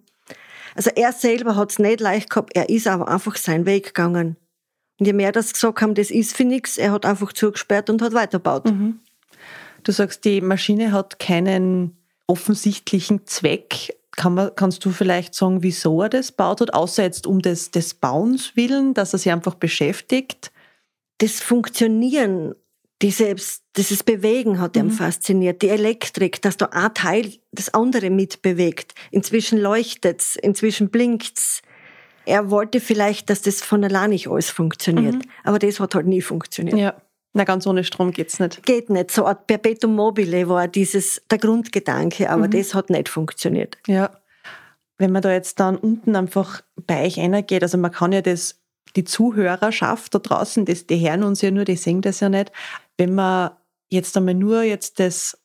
Also 0.76 0.92
er 0.94 1.14
selber 1.14 1.56
hat 1.56 1.72
es 1.72 1.80
nicht 1.80 2.02
leicht 2.02 2.30
gehabt. 2.30 2.56
Er 2.56 2.70
ist 2.70 2.88
aber 2.88 3.08
einfach 3.08 3.36
seinen 3.36 3.66
Weg 3.66 3.88
gegangen. 3.88 4.36
Und 5.00 5.06
je 5.06 5.14
mehr 5.14 5.32
das 5.32 5.54
gesagt 5.54 5.82
haben, 5.82 5.94
das 5.94 6.10
ist 6.10 6.36
für 6.36 6.46
nichts, 6.46 6.78
er 6.78 6.92
hat 6.92 7.06
einfach 7.06 7.34
zugesperrt 7.34 7.90
und 7.90 8.02
hat 8.02 8.14
weitergebaut. 8.14 8.66
Mhm. 8.66 9.00
Du 9.84 9.92
sagst, 9.92 10.26
die 10.26 10.42
Maschine 10.42 10.92
hat 10.92 11.20
keinen 11.20 11.98
offensichtlichen 12.28 13.26
Zweck. 13.26 13.96
Kann 14.12 14.34
man, 14.34 14.52
kannst 14.56 14.84
du 14.86 14.92
vielleicht 14.92 15.36
sagen, 15.36 15.62
wieso 15.62 16.02
er 16.02 16.10
das 16.10 16.32
baut 16.32 16.62
hat, 16.62 16.74
außer 16.74 17.04
jetzt 17.04 17.28
um 17.28 17.42
des, 17.42 17.72
des 17.72 17.94
Bauens 17.94 18.56
willen, 18.56 18.94
dass 18.94 19.14
er 19.14 19.20
sich 19.20 19.32
einfach 19.32 19.56
beschäftigt? 19.56 20.52
Das 21.20 21.42
Funktionieren, 21.42 22.56
dieses, 23.02 23.62
dieses 23.76 24.04
Bewegen 24.04 24.60
hat 24.60 24.76
mhm. 24.76 24.84
ihn 24.84 24.92
fasziniert. 24.92 25.62
Die 25.62 25.70
Elektrik, 25.70 26.42
dass 26.42 26.58
da 26.58 26.68
ein 26.68 26.94
Teil 26.94 27.34
das 27.52 27.74
andere 27.74 28.10
mitbewegt. 28.10 28.96
Inzwischen 29.12 29.60
leuchtet's, 29.60 30.38
inzwischen 30.38 30.90
blinkt's. 30.90 31.62
Er 32.26 32.50
wollte 32.50 32.80
vielleicht, 32.80 33.30
dass 33.30 33.42
das 33.42 33.62
von 33.62 33.84
allein 33.84 34.10
nicht 34.12 34.28
alles 34.28 34.50
funktioniert. 34.50 35.16
Mhm. 35.16 35.22
Aber 35.44 35.60
das 35.60 35.80
hat 35.80 35.96
halt 35.96 36.08
nie 36.08 36.22
funktioniert. 36.22 36.78
Ja. 36.78 36.96
Na, 37.34 37.44
ganz 37.44 37.68
ohne 37.68 37.84
Strom 37.84 38.12
geht's 38.12 38.40
nicht. 38.40 38.66
Geht 38.66 38.90
nicht. 38.90 39.12
So 39.12 39.26
ein 39.26 39.36
Perpetuum 39.46 39.96
mobile 39.96 40.48
war 40.48 40.68
dieses, 40.70 41.22
der 41.30 41.38
Grundgedanke, 41.38 42.30
aber 42.30 42.48
mhm. 42.48 42.52
das 42.52 42.74
hat 42.74 42.90
nicht 42.90 43.10
funktioniert. 43.10 43.78
Ja. 43.88 44.10
Wenn 44.98 45.12
man 45.12 45.22
da 45.22 45.34
jetzt 45.34 45.60
dann 45.60 45.76
unten 45.76 46.16
einfach 46.16 46.62
bei 46.88 47.06
euch 47.06 47.20
reingeht, 47.20 47.62
also 47.62 47.78
man 47.78 47.92
kann 47.92 48.14
ja 48.14 48.22
das, 48.22 48.62
die 48.96 49.04
Zuhörerschaft 49.04 50.16
da 50.16 50.20
draußen, 50.20 50.64
das, 50.64 50.88
die 50.88 51.06
hören 51.06 51.24
uns 51.24 51.42
ja 51.42 51.52
nur, 51.52 51.66
die 51.66 51.76
sehen 51.76 52.02
das 52.02 52.22
ja 52.22 52.30
nicht. 52.30 52.54
Wenn 52.98 53.14
man 53.14 53.52
jetzt 53.90 54.16
einmal 54.16 54.34
nur 54.34 54.64
jetzt 54.64 55.00
das 55.00 55.38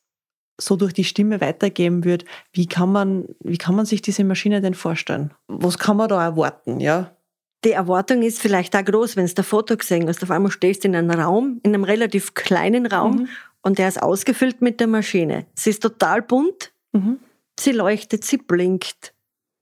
so 0.61 0.75
durch 0.75 0.93
die 0.93 1.03
Stimme 1.03 1.41
weitergeben 1.41 2.03
wird, 2.03 2.25
wie 2.53 2.67
kann 2.67 2.91
man, 2.91 3.25
wie 3.39 3.57
kann 3.57 3.75
man 3.75 3.85
sich 3.85 4.01
diese 4.01 4.23
Maschine 4.23 4.61
denn 4.61 4.73
vorstellen? 4.73 5.33
Was 5.47 5.77
kann 5.77 5.97
man 5.97 6.09
da 6.09 6.23
erwarten, 6.23 6.79
ja? 6.79 7.15
Die 7.63 7.71
Erwartung 7.71 8.23
ist 8.23 8.39
vielleicht 8.39 8.75
auch 8.75 8.83
groß, 8.83 9.15
wenn 9.15 9.27
du 9.27 9.33
ein 9.37 9.43
Foto 9.43 9.77
gesehen 9.77 10.07
hast. 10.07 10.23
Auf 10.23 10.31
einmal 10.31 10.51
stehst 10.51 10.83
du 10.83 10.87
in 10.87 10.95
einem 10.95 11.11
Raum, 11.11 11.59
in 11.63 11.73
einem 11.73 11.83
relativ 11.83 12.33
kleinen 12.33 12.87
Raum 12.87 13.15
mhm. 13.15 13.29
und 13.61 13.77
der 13.77 13.87
ist 13.87 14.01
ausgefüllt 14.01 14.61
mit 14.61 14.79
der 14.79 14.87
Maschine. 14.87 15.45
Sie 15.53 15.69
ist 15.69 15.83
total 15.83 16.21
bunt, 16.23 16.73
mhm. 16.91 17.19
sie 17.59 17.71
leuchtet, 17.71 18.23
sie 18.23 18.37
blinkt, 18.37 19.13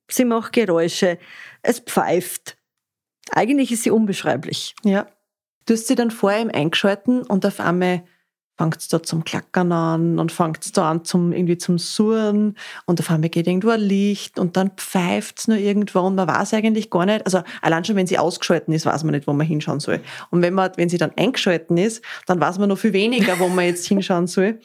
sie 0.09 0.25
macht 0.25 0.53
Geräusche, 0.53 1.17
es 1.61 1.79
pfeift. 1.79 2.57
Eigentlich 3.31 3.71
ist 3.71 3.83
sie 3.83 3.91
unbeschreiblich. 3.91 4.75
Ja. 4.83 5.07
Du 5.65 5.73
hast 5.73 5.87
sie 5.87 5.95
dann 5.95 6.09
vor 6.09 6.31
ihm 6.33 6.49
eingeschalten 6.49 7.21
und 7.23 7.45
auf 7.45 7.59
einmal 7.59 8.03
fängt 8.59 8.75
es 8.75 8.89
da 8.89 9.01
zum 9.01 9.23
Klackern 9.23 9.71
an 9.71 10.19
und 10.19 10.33
fängt 10.33 10.65
es 10.65 10.73
da 10.73 10.91
an 10.91 11.05
zum, 11.05 11.31
irgendwie 11.31 11.57
zum 11.57 11.77
Surren 11.77 12.57
und 12.85 12.99
auf 12.99 13.09
einmal 13.09 13.29
geht 13.29 13.47
irgendwo 13.47 13.69
ein 13.69 13.79
Licht 13.79 14.37
und 14.37 14.57
dann 14.57 14.71
pfeift 14.71 15.39
es 15.39 15.47
nur 15.47 15.55
irgendwo 15.55 16.01
und 16.01 16.15
man 16.15 16.27
weiß 16.27 16.53
eigentlich 16.55 16.89
gar 16.89 17.05
nicht, 17.05 17.25
also 17.25 17.41
allein 17.61 17.85
schon 17.85 17.95
wenn 17.95 18.05
sie 18.05 18.17
ausgeschalten 18.17 18.73
ist, 18.73 18.85
weiß 18.85 19.05
man 19.05 19.13
nicht, 19.13 19.27
wo 19.27 19.33
man 19.33 19.47
hinschauen 19.47 19.79
soll. 19.79 20.01
Und 20.29 20.41
wenn 20.41 20.53
man, 20.53 20.71
wenn 20.75 20.89
sie 20.89 20.97
dann 20.97 21.11
eingeschalten 21.15 21.77
ist, 21.77 22.03
dann 22.25 22.41
weiß 22.41 22.59
man 22.59 22.67
noch 22.67 22.77
viel 22.77 22.91
weniger, 22.91 23.39
wo 23.39 23.47
man 23.47 23.63
jetzt 23.63 23.85
hinschauen 23.87 24.27
soll. 24.27 24.59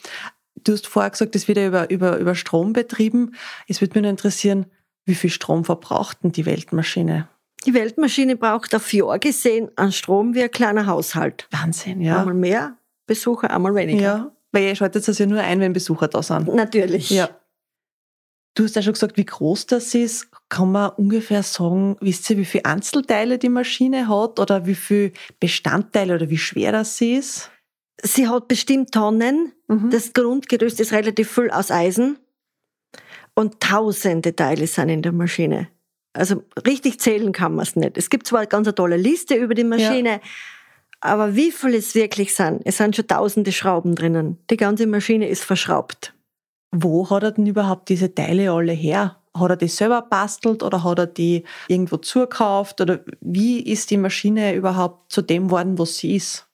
Du 0.65 0.73
hast 0.73 0.89
vorher 0.89 1.11
gesagt, 1.11 1.37
das 1.37 1.47
wird 1.47 1.59
ja 1.59 1.69
über, 1.69 1.89
über, 1.89 2.19
über 2.19 2.35
Strom 2.35 2.73
betrieben. 2.73 3.37
Es 3.69 3.81
würde 3.81 3.95
mich 3.95 4.03
nur 4.03 4.11
interessieren, 4.11 4.67
wie 5.05 5.15
viel 5.15 5.31
Strom 5.31 5.65
verbraucht 5.65 6.25
denn 6.25 6.33
die 6.33 6.47
Weltmaschine? 6.47 7.29
Die 7.65 7.75
Weltmaschine 7.75 8.35
braucht 8.35 8.75
auf 8.75 8.93
Jahr 8.93 9.21
gesehen 9.21 9.71
an 9.77 9.93
Strom 9.93 10.35
wie 10.35 10.43
ein 10.43 10.51
kleiner 10.51 10.87
Haushalt. 10.87 11.47
Wahnsinn, 11.53 12.01
ja. 12.01 12.19
Einmal 12.19 12.35
mehr, 12.35 12.77
Besucher, 13.06 13.50
einmal 13.50 13.75
weniger. 13.75 14.02
Ja, 14.02 14.32
weil 14.52 14.64
ihr 14.64 14.76
schaltet 14.76 15.06
das 15.06 15.18
ja 15.18 15.26
nur 15.26 15.40
ein, 15.40 15.61
wenn 15.61 15.73
Besucher 15.73 16.08
da 16.08 16.23
sind. 16.23 16.49
Natürlich. 16.54 17.11
Ja. 17.11 17.28
Du 18.54 18.62
hast 18.62 18.76
ja 18.76 18.82
schon 18.82 18.92
gesagt, 18.92 19.16
wie 19.16 19.25
groß 19.25 19.66
das 19.66 19.94
ist. 19.94 20.28
Kann 20.49 20.70
man 20.70 20.90
ungefähr 20.90 21.42
sagen, 21.42 21.96
wisst 22.00 22.30
ihr, 22.30 22.38
wie 22.38 22.44
viele 22.44 22.64
Einzelteile 22.66 23.38
die 23.38 23.49
Maschine 23.49 24.08
hat 24.08 24.38
oder 24.38 24.64
wie 24.64 24.76
viele 24.76 25.12
Bestandteile 25.40 26.14
oder 26.14 26.30
wie 26.30 26.38
schwer 26.38 26.70
das 26.70 27.00
ist? 27.00 27.50
Sie 28.00 28.28
hat 28.28 28.46
bestimmt 28.46 28.92
Tonnen. 28.92 29.52
Mhm. 29.66 29.90
Das 29.90 30.12
Grundgerüst 30.12 30.78
ist 30.78 30.92
relativ 30.92 31.32
viel 31.32 31.50
aus 31.50 31.73
Eisen. 31.73 32.18
Und 33.34 33.61
tausende 33.61 34.37
Teile 34.37 34.68
sind 34.68 34.88
in 34.88 35.02
der 35.02 35.12
Maschine. 35.12 35.68
Also 36.12 36.44
richtig 36.64 37.00
zählen 37.00 37.32
kann 37.32 37.56
man 37.56 37.64
es 37.64 37.75
nicht. 37.75 37.99
Es 37.99 38.08
gibt 38.08 38.28
zwar 38.28 38.40
eine 38.40 38.49
ganz 38.49 38.73
tolle 38.76 38.96
Liste 38.96 39.34
über 39.34 39.54
die 39.54 39.64
Maschine, 39.64 40.11
ja. 40.11 40.20
Aber 41.04 41.37
wie 41.37 41.52
viel 41.52 41.75
es 41.75 41.94
wirklich 41.94 42.34
sind, 42.34 42.62
es 42.64 42.78
sind 42.78 42.96
schon 42.96 43.06
tausende 43.06 43.52
Schrauben 43.52 43.94
drinnen. 43.94 44.38
Die 44.49 44.56
ganze 44.56 44.87
Maschine 44.87 45.28
ist 45.28 45.44
verschraubt. 45.44 46.14
Wo 46.70 47.11
hat 47.11 47.23
er 47.23 47.32
denn 47.32 47.44
überhaupt 47.44 47.90
diese 47.90 48.14
Teile 48.14 48.50
alle 48.50 48.73
her? 48.73 49.18
Hat 49.37 49.50
er 49.50 49.56
die 49.56 49.68
selber 49.68 50.00
bastelt 50.00 50.62
oder 50.62 50.82
hat 50.82 50.99
er 50.99 51.06
die 51.06 51.44
irgendwo 51.68 51.99
zukauft? 51.99 52.80
Oder 52.80 53.00
wie 53.20 53.61
ist 53.61 53.90
die 53.90 53.99
Maschine 53.99 54.54
überhaupt 54.54 55.12
zu 55.12 55.20
dem 55.20 55.49
geworden, 55.49 55.78
was 55.78 55.99
sie 55.99 56.16
ist? 56.16 56.46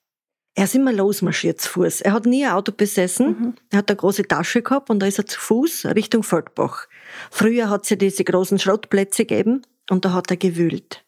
Er 0.53 0.65
ist 0.65 0.75
immer 0.75 0.91
losmarschiert 0.91 1.61
zu 1.61 1.69
Fuß. 1.69 2.01
Er 2.01 2.11
hat 2.11 2.25
nie 2.25 2.45
ein 2.45 2.51
Auto 2.51 2.73
besessen. 2.73 3.27
Mhm. 3.27 3.53
Er 3.69 3.77
hat 3.77 3.89
eine 3.89 3.95
große 3.95 4.23
Tasche 4.23 4.61
gehabt 4.61 4.89
und 4.89 4.99
da 4.99 5.05
ist 5.05 5.17
er 5.17 5.27
zu 5.27 5.39
Fuß 5.39 5.85
Richtung 5.95 6.23
Feldbach. 6.23 6.87
Früher 7.29 7.69
hat 7.69 7.85
es 7.85 7.91
ja 7.91 7.95
diese 7.95 8.25
großen 8.25 8.59
Schrottplätze 8.59 9.23
gegeben 9.23 9.61
und 9.89 10.03
da 10.03 10.11
hat 10.11 10.29
er 10.29 10.35
gewühlt. 10.35 11.05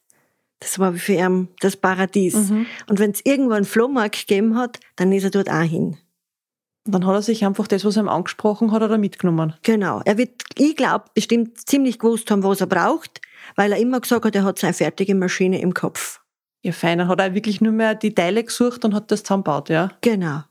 Das 0.63 0.79
war 0.79 0.93
für 0.93 1.13
ihn 1.13 1.49
das 1.59 1.75
Paradies. 1.75 2.35
Mhm. 2.35 2.65
Und 2.87 2.99
wenn 2.99 3.11
es 3.11 3.19
irgendwo 3.25 3.51
einen 3.51 3.65
Flohmarkt 3.65 4.27
gegeben 4.27 4.57
hat, 4.57 4.79
dann 4.95 5.11
ist 5.11 5.25
er 5.25 5.29
dort 5.29 5.49
auch 5.49 5.61
hin. 5.61 5.97
Dann 6.85 7.05
hat 7.05 7.15
er 7.15 7.21
sich 7.21 7.45
einfach 7.45 7.67
das, 7.67 7.83
was 7.83 7.97
er 7.97 8.03
ihm 8.03 8.09
angesprochen 8.09 8.71
hat, 8.71 8.81
oder 8.81 8.97
mitgenommen. 8.97 9.53
Genau. 9.63 10.01
Er 10.05 10.17
wird, 10.17 10.41
ich 10.57 10.75
glaube, 10.75 11.05
bestimmt 11.13 11.67
ziemlich 11.67 11.99
gewusst 11.99 12.31
haben, 12.31 12.43
was 12.43 12.61
er 12.61 12.67
braucht, 12.67 13.21
weil 13.55 13.73
er 13.73 13.77
immer 13.77 13.99
gesagt 13.99 14.25
hat, 14.25 14.35
er 14.35 14.45
hat 14.45 14.59
seine 14.59 14.73
fertige 14.73 15.15
Maschine 15.15 15.61
im 15.61 15.73
Kopf. 15.73 16.21
Ja, 16.61 16.71
fein. 16.71 16.97
Dann 16.97 17.09
hat 17.09 17.19
er 17.19 17.35
wirklich 17.35 17.59
nur 17.59 17.73
mehr 17.73 17.93
die 17.93 18.15
Teile 18.15 18.43
gesucht 18.43 18.85
und 18.85 18.93
hat 18.93 19.11
das 19.11 19.23
zusammengebaut, 19.23 19.69
ja? 19.69 19.89
Genau. 19.99 20.43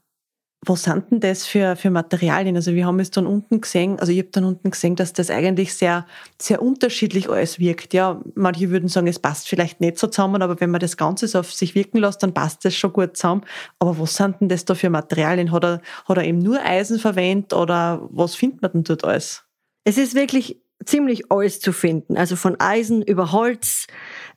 Was 0.64 0.84
sind 0.84 1.10
denn 1.10 1.18
das 1.18 1.44
für, 1.44 1.74
für 1.74 1.90
Materialien? 1.90 2.54
Also 2.54 2.72
wir 2.72 2.86
haben 2.86 3.00
es 3.00 3.10
dann 3.10 3.26
unten 3.26 3.60
gesehen, 3.60 3.98
also 3.98 4.12
ich 4.12 4.18
habe 4.18 4.28
dann 4.30 4.44
unten 4.44 4.70
gesehen, 4.70 4.94
dass 4.94 5.12
das 5.12 5.28
eigentlich 5.28 5.74
sehr, 5.74 6.06
sehr 6.40 6.62
unterschiedlich 6.62 7.28
alles 7.28 7.58
wirkt. 7.58 7.92
Ja, 7.94 8.22
manche 8.36 8.70
würden 8.70 8.88
sagen, 8.88 9.08
es 9.08 9.18
passt 9.18 9.48
vielleicht 9.48 9.80
nicht 9.80 9.98
so 9.98 10.06
zusammen, 10.06 10.40
aber 10.40 10.60
wenn 10.60 10.70
man 10.70 10.78
das 10.78 10.96
Ganze 10.96 11.26
so 11.26 11.40
auf 11.40 11.52
sich 11.52 11.74
wirken 11.74 11.98
lässt, 11.98 12.22
dann 12.22 12.32
passt 12.32 12.64
das 12.64 12.76
schon 12.76 12.92
gut 12.92 13.16
zusammen. 13.16 13.42
Aber 13.80 13.98
was 13.98 14.14
sind 14.14 14.40
denn 14.40 14.48
das 14.48 14.64
da 14.64 14.76
für 14.76 14.88
Materialien? 14.88 15.50
Hat 15.50 15.64
er, 15.64 15.82
hat 16.04 16.16
er 16.16 16.24
eben 16.24 16.38
nur 16.38 16.64
Eisen 16.64 17.00
verwendet 17.00 17.52
oder 17.54 18.08
was 18.12 18.36
findet 18.36 18.62
man 18.62 18.70
denn 18.70 18.84
dort 18.84 19.04
alles? 19.04 19.42
Es 19.82 19.98
ist 19.98 20.14
wirklich 20.14 20.62
ziemlich 20.84 21.30
alles 21.30 21.58
zu 21.58 21.72
finden. 21.72 22.16
Also 22.16 22.36
von 22.36 22.60
Eisen 22.60 23.02
über 23.02 23.32
Holz. 23.32 23.88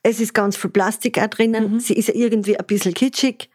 Es 0.02 0.18
ist 0.20 0.34
ganz 0.34 0.56
viel 0.56 0.70
Plastik 0.70 1.20
auch 1.20 1.28
drinnen. 1.28 1.74
Mhm. 1.74 1.80
Sie 1.80 1.94
ist 1.94 2.08
irgendwie 2.08 2.58
ein 2.58 2.66
bisschen 2.66 2.94
kitschig. 2.94 3.48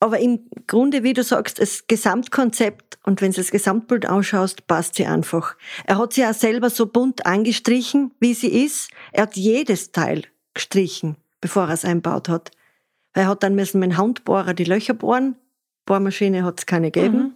Aber 0.00 0.18
im 0.18 0.48
Grunde, 0.66 1.02
wie 1.02 1.12
du 1.12 1.22
sagst, 1.22 1.60
das 1.60 1.86
Gesamtkonzept 1.86 2.98
und 3.04 3.20
wenn 3.20 3.32
du 3.32 3.36
das 3.36 3.50
Gesamtbild 3.50 4.06
anschaust, 4.06 4.66
passt 4.66 4.94
sie 4.94 5.06
einfach. 5.06 5.56
Er 5.84 5.98
hat 5.98 6.14
sie 6.14 6.24
auch 6.24 6.32
selber 6.32 6.70
so 6.70 6.86
bunt 6.86 7.26
angestrichen, 7.26 8.12
wie 8.18 8.32
sie 8.32 8.64
ist. 8.64 8.90
Er 9.12 9.24
hat 9.24 9.36
jedes 9.36 9.92
Teil 9.92 10.24
gestrichen, 10.54 11.16
bevor 11.42 11.64
er 11.64 11.74
es 11.74 11.84
einbaut 11.84 12.30
hat. 12.30 12.50
Er 13.12 13.26
hat 13.26 13.42
dann 13.42 13.54
müssen 13.54 13.80
mit 13.80 13.90
dem 13.90 13.98
Handbohrer 13.98 14.54
die 14.54 14.64
Löcher 14.64 14.94
bohren. 14.94 15.36
Bohrmaschine 15.84 16.44
hat 16.44 16.60
es 16.60 16.66
keine 16.66 16.90
gegeben. 16.90 17.18
Mhm. 17.18 17.34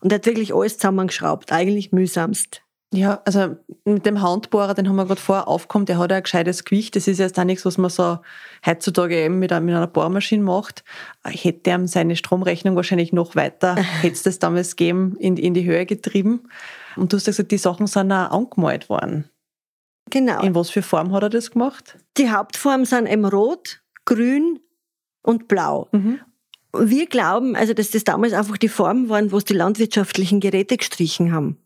Und 0.00 0.12
er 0.12 0.16
hat 0.16 0.26
wirklich 0.26 0.54
alles 0.54 0.78
zusammengeschraubt, 0.78 1.52
eigentlich 1.52 1.92
mühsamst. 1.92 2.62
Ja, 2.94 3.22
also 3.24 3.56
mit 3.86 4.04
dem 4.04 4.20
Handbohrer, 4.20 4.74
den 4.74 4.86
haben 4.86 4.96
wir 4.96 5.06
gerade 5.06 5.20
vorher 5.20 5.48
aufgekommen, 5.48 5.86
der 5.86 5.96
hat 5.96 6.10
ja 6.10 6.18
ein 6.18 6.22
gescheites 6.22 6.64
Gewicht. 6.64 6.94
Das 6.94 7.08
ist 7.08 7.18
jetzt 7.18 7.38
auch 7.38 7.44
nichts, 7.44 7.64
was 7.64 7.78
man 7.78 7.88
so 7.88 8.18
heutzutage 8.66 9.16
eben 9.16 9.38
mit, 9.38 9.50
mit 9.50 9.74
einer 9.74 9.86
Bohrmaschine 9.86 10.42
macht. 10.42 10.84
Ich 11.30 11.44
hätte 11.44 11.70
ihm 11.70 11.86
seine 11.86 12.16
Stromrechnung 12.16 12.76
wahrscheinlich 12.76 13.14
noch 13.14 13.34
weiter, 13.34 13.76
hätte 14.02 14.12
es 14.12 14.22
das 14.22 14.38
damals 14.38 14.76
gegeben, 14.76 15.16
in, 15.18 15.38
in 15.38 15.54
die 15.54 15.64
Höhe 15.64 15.86
getrieben. 15.86 16.42
Und 16.96 17.12
du 17.12 17.16
hast 17.16 17.24
gesagt, 17.24 17.50
die 17.50 17.56
Sachen 17.58 17.86
sind 17.86 18.12
auch 18.12 18.30
angemalt 18.30 18.90
worden. 18.90 19.24
Genau. 20.10 20.42
In 20.42 20.54
was 20.54 20.68
für 20.68 20.82
Form 20.82 21.12
hat 21.12 21.22
er 21.22 21.30
das 21.30 21.52
gemacht? 21.52 21.96
Die 22.18 22.30
Hauptformen 22.30 22.84
sind 22.84 23.06
eben 23.06 23.24
rot, 23.24 23.80
grün 24.04 24.60
und 25.22 25.48
blau. 25.48 25.88
Mhm. 25.92 26.20
Wir 26.78 27.06
glauben, 27.06 27.56
also 27.56 27.72
dass 27.72 27.90
das 27.90 28.04
damals 28.04 28.34
einfach 28.34 28.58
die 28.58 28.68
Formen 28.68 29.08
waren, 29.08 29.32
wo 29.32 29.38
es 29.38 29.44
die 29.44 29.54
landwirtschaftlichen 29.54 30.40
Geräte 30.40 30.76
gestrichen 30.76 31.32
haben. 31.32 31.61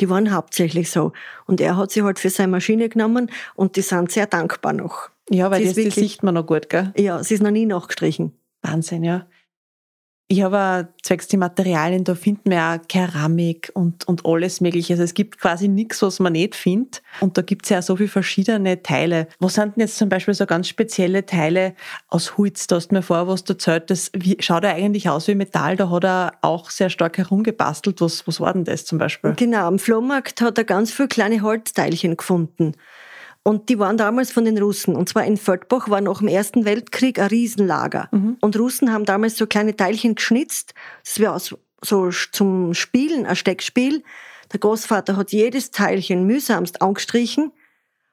Die 0.00 0.10
waren 0.10 0.32
hauptsächlich 0.32 0.90
so. 0.90 1.12
Und 1.46 1.60
er 1.60 1.76
hat 1.76 1.90
sie 1.90 2.02
halt 2.02 2.18
für 2.18 2.30
seine 2.30 2.48
Maschine 2.52 2.88
genommen 2.88 3.30
und 3.54 3.76
die 3.76 3.82
sind 3.82 4.10
sehr 4.10 4.26
dankbar 4.26 4.72
noch. 4.72 5.10
Ja, 5.30 5.50
weil 5.50 5.64
das, 5.64 5.76
wirklich, 5.76 5.94
das 5.94 6.04
sieht 6.04 6.22
man 6.22 6.34
noch 6.34 6.46
gut, 6.46 6.68
gell? 6.68 6.92
Ja, 6.96 7.22
sie 7.22 7.34
ist 7.34 7.42
noch 7.42 7.50
nie 7.50 7.66
nachgestrichen. 7.66 8.32
Wahnsinn, 8.62 9.04
ja. 9.04 9.26
Ich 10.28 10.42
habe 10.42 10.88
zwecks 11.04 11.28
die 11.28 11.36
Materialien, 11.36 12.02
da 12.02 12.16
finden 12.16 12.50
wir 12.50 12.60
auch 12.60 12.88
Keramik 12.88 13.70
und, 13.74 14.08
und 14.08 14.26
alles 14.26 14.60
Mögliche. 14.60 14.94
Also 14.94 15.04
es 15.04 15.14
gibt 15.14 15.38
quasi 15.38 15.68
nichts, 15.68 16.02
was 16.02 16.18
man 16.18 16.32
nicht 16.32 16.56
findet. 16.56 17.00
Und 17.20 17.38
da 17.38 17.42
gibt 17.42 17.64
es 17.66 17.70
ja 17.70 17.80
so 17.80 17.94
viele 17.94 18.08
verschiedene 18.08 18.82
Teile. 18.82 19.28
Was 19.38 19.54
sind 19.54 19.76
denn 19.76 19.82
jetzt 19.82 19.96
zum 19.96 20.08
Beispiel 20.08 20.34
so 20.34 20.44
ganz 20.44 20.66
spezielle 20.66 21.24
Teile 21.26 21.76
aus 22.08 22.36
Holz? 22.36 22.66
Da 22.66 22.74
hast 22.76 22.88
du 22.88 22.96
mir 22.96 23.02
vorher 23.02 23.28
was 23.28 23.42
erzählt. 23.42 23.88
Das 23.88 24.10
wie, 24.14 24.36
schaut 24.40 24.64
er 24.64 24.74
eigentlich 24.74 25.08
aus 25.08 25.28
wie 25.28 25.36
Metall. 25.36 25.76
Da 25.76 25.90
hat 25.90 26.04
er 26.04 26.32
auch 26.42 26.70
sehr 26.70 26.90
stark 26.90 27.18
herumgebastelt. 27.18 28.00
Was, 28.00 28.26
was 28.26 28.40
war 28.40 28.52
denn 28.52 28.64
das 28.64 28.84
zum 28.84 28.98
Beispiel? 28.98 29.34
Genau, 29.36 29.68
am 29.68 29.78
Flohmarkt 29.78 30.40
hat 30.40 30.58
er 30.58 30.64
ganz 30.64 30.90
viele 30.90 31.06
kleine 31.06 31.42
Holzteilchen 31.42 32.16
gefunden. 32.16 32.72
Und 33.46 33.68
die 33.68 33.78
waren 33.78 33.96
damals 33.96 34.32
von 34.32 34.44
den 34.44 34.58
Russen. 34.58 34.96
Und 34.96 35.08
zwar 35.08 35.24
in 35.24 35.36
Földbach 35.36 35.88
war 35.88 36.00
nach 36.00 36.18
dem 36.18 36.26
Ersten 36.26 36.64
Weltkrieg 36.64 37.20
ein 37.20 37.28
Riesenlager. 37.28 38.08
Mhm. 38.10 38.38
Und 38.40 38.58
Russen 38.58 38.92
haben 38.92 39.04
damals 39.04 39.36
so 39.36 39.46
kleine 39.46 39.76
Teilchen 39.76 40.16
geschnitzt. 40.16 40.74
Das 41.04 41.20
wäre 41.20 41.38
so 41.80 42.10
zum 42.10 42.74
Spielen, 42.74 43.24
ein 43.24 43.36
Steckspiel. 43.36 44.02
Der 44.52 44.58
Großvater 44.58 45.16
hat 45.16 45.30
jedes 45.30 45.70
Teilchen 45.70 46.26
mühsamst 46.26 46.82
angestrichen, 46.82 47.52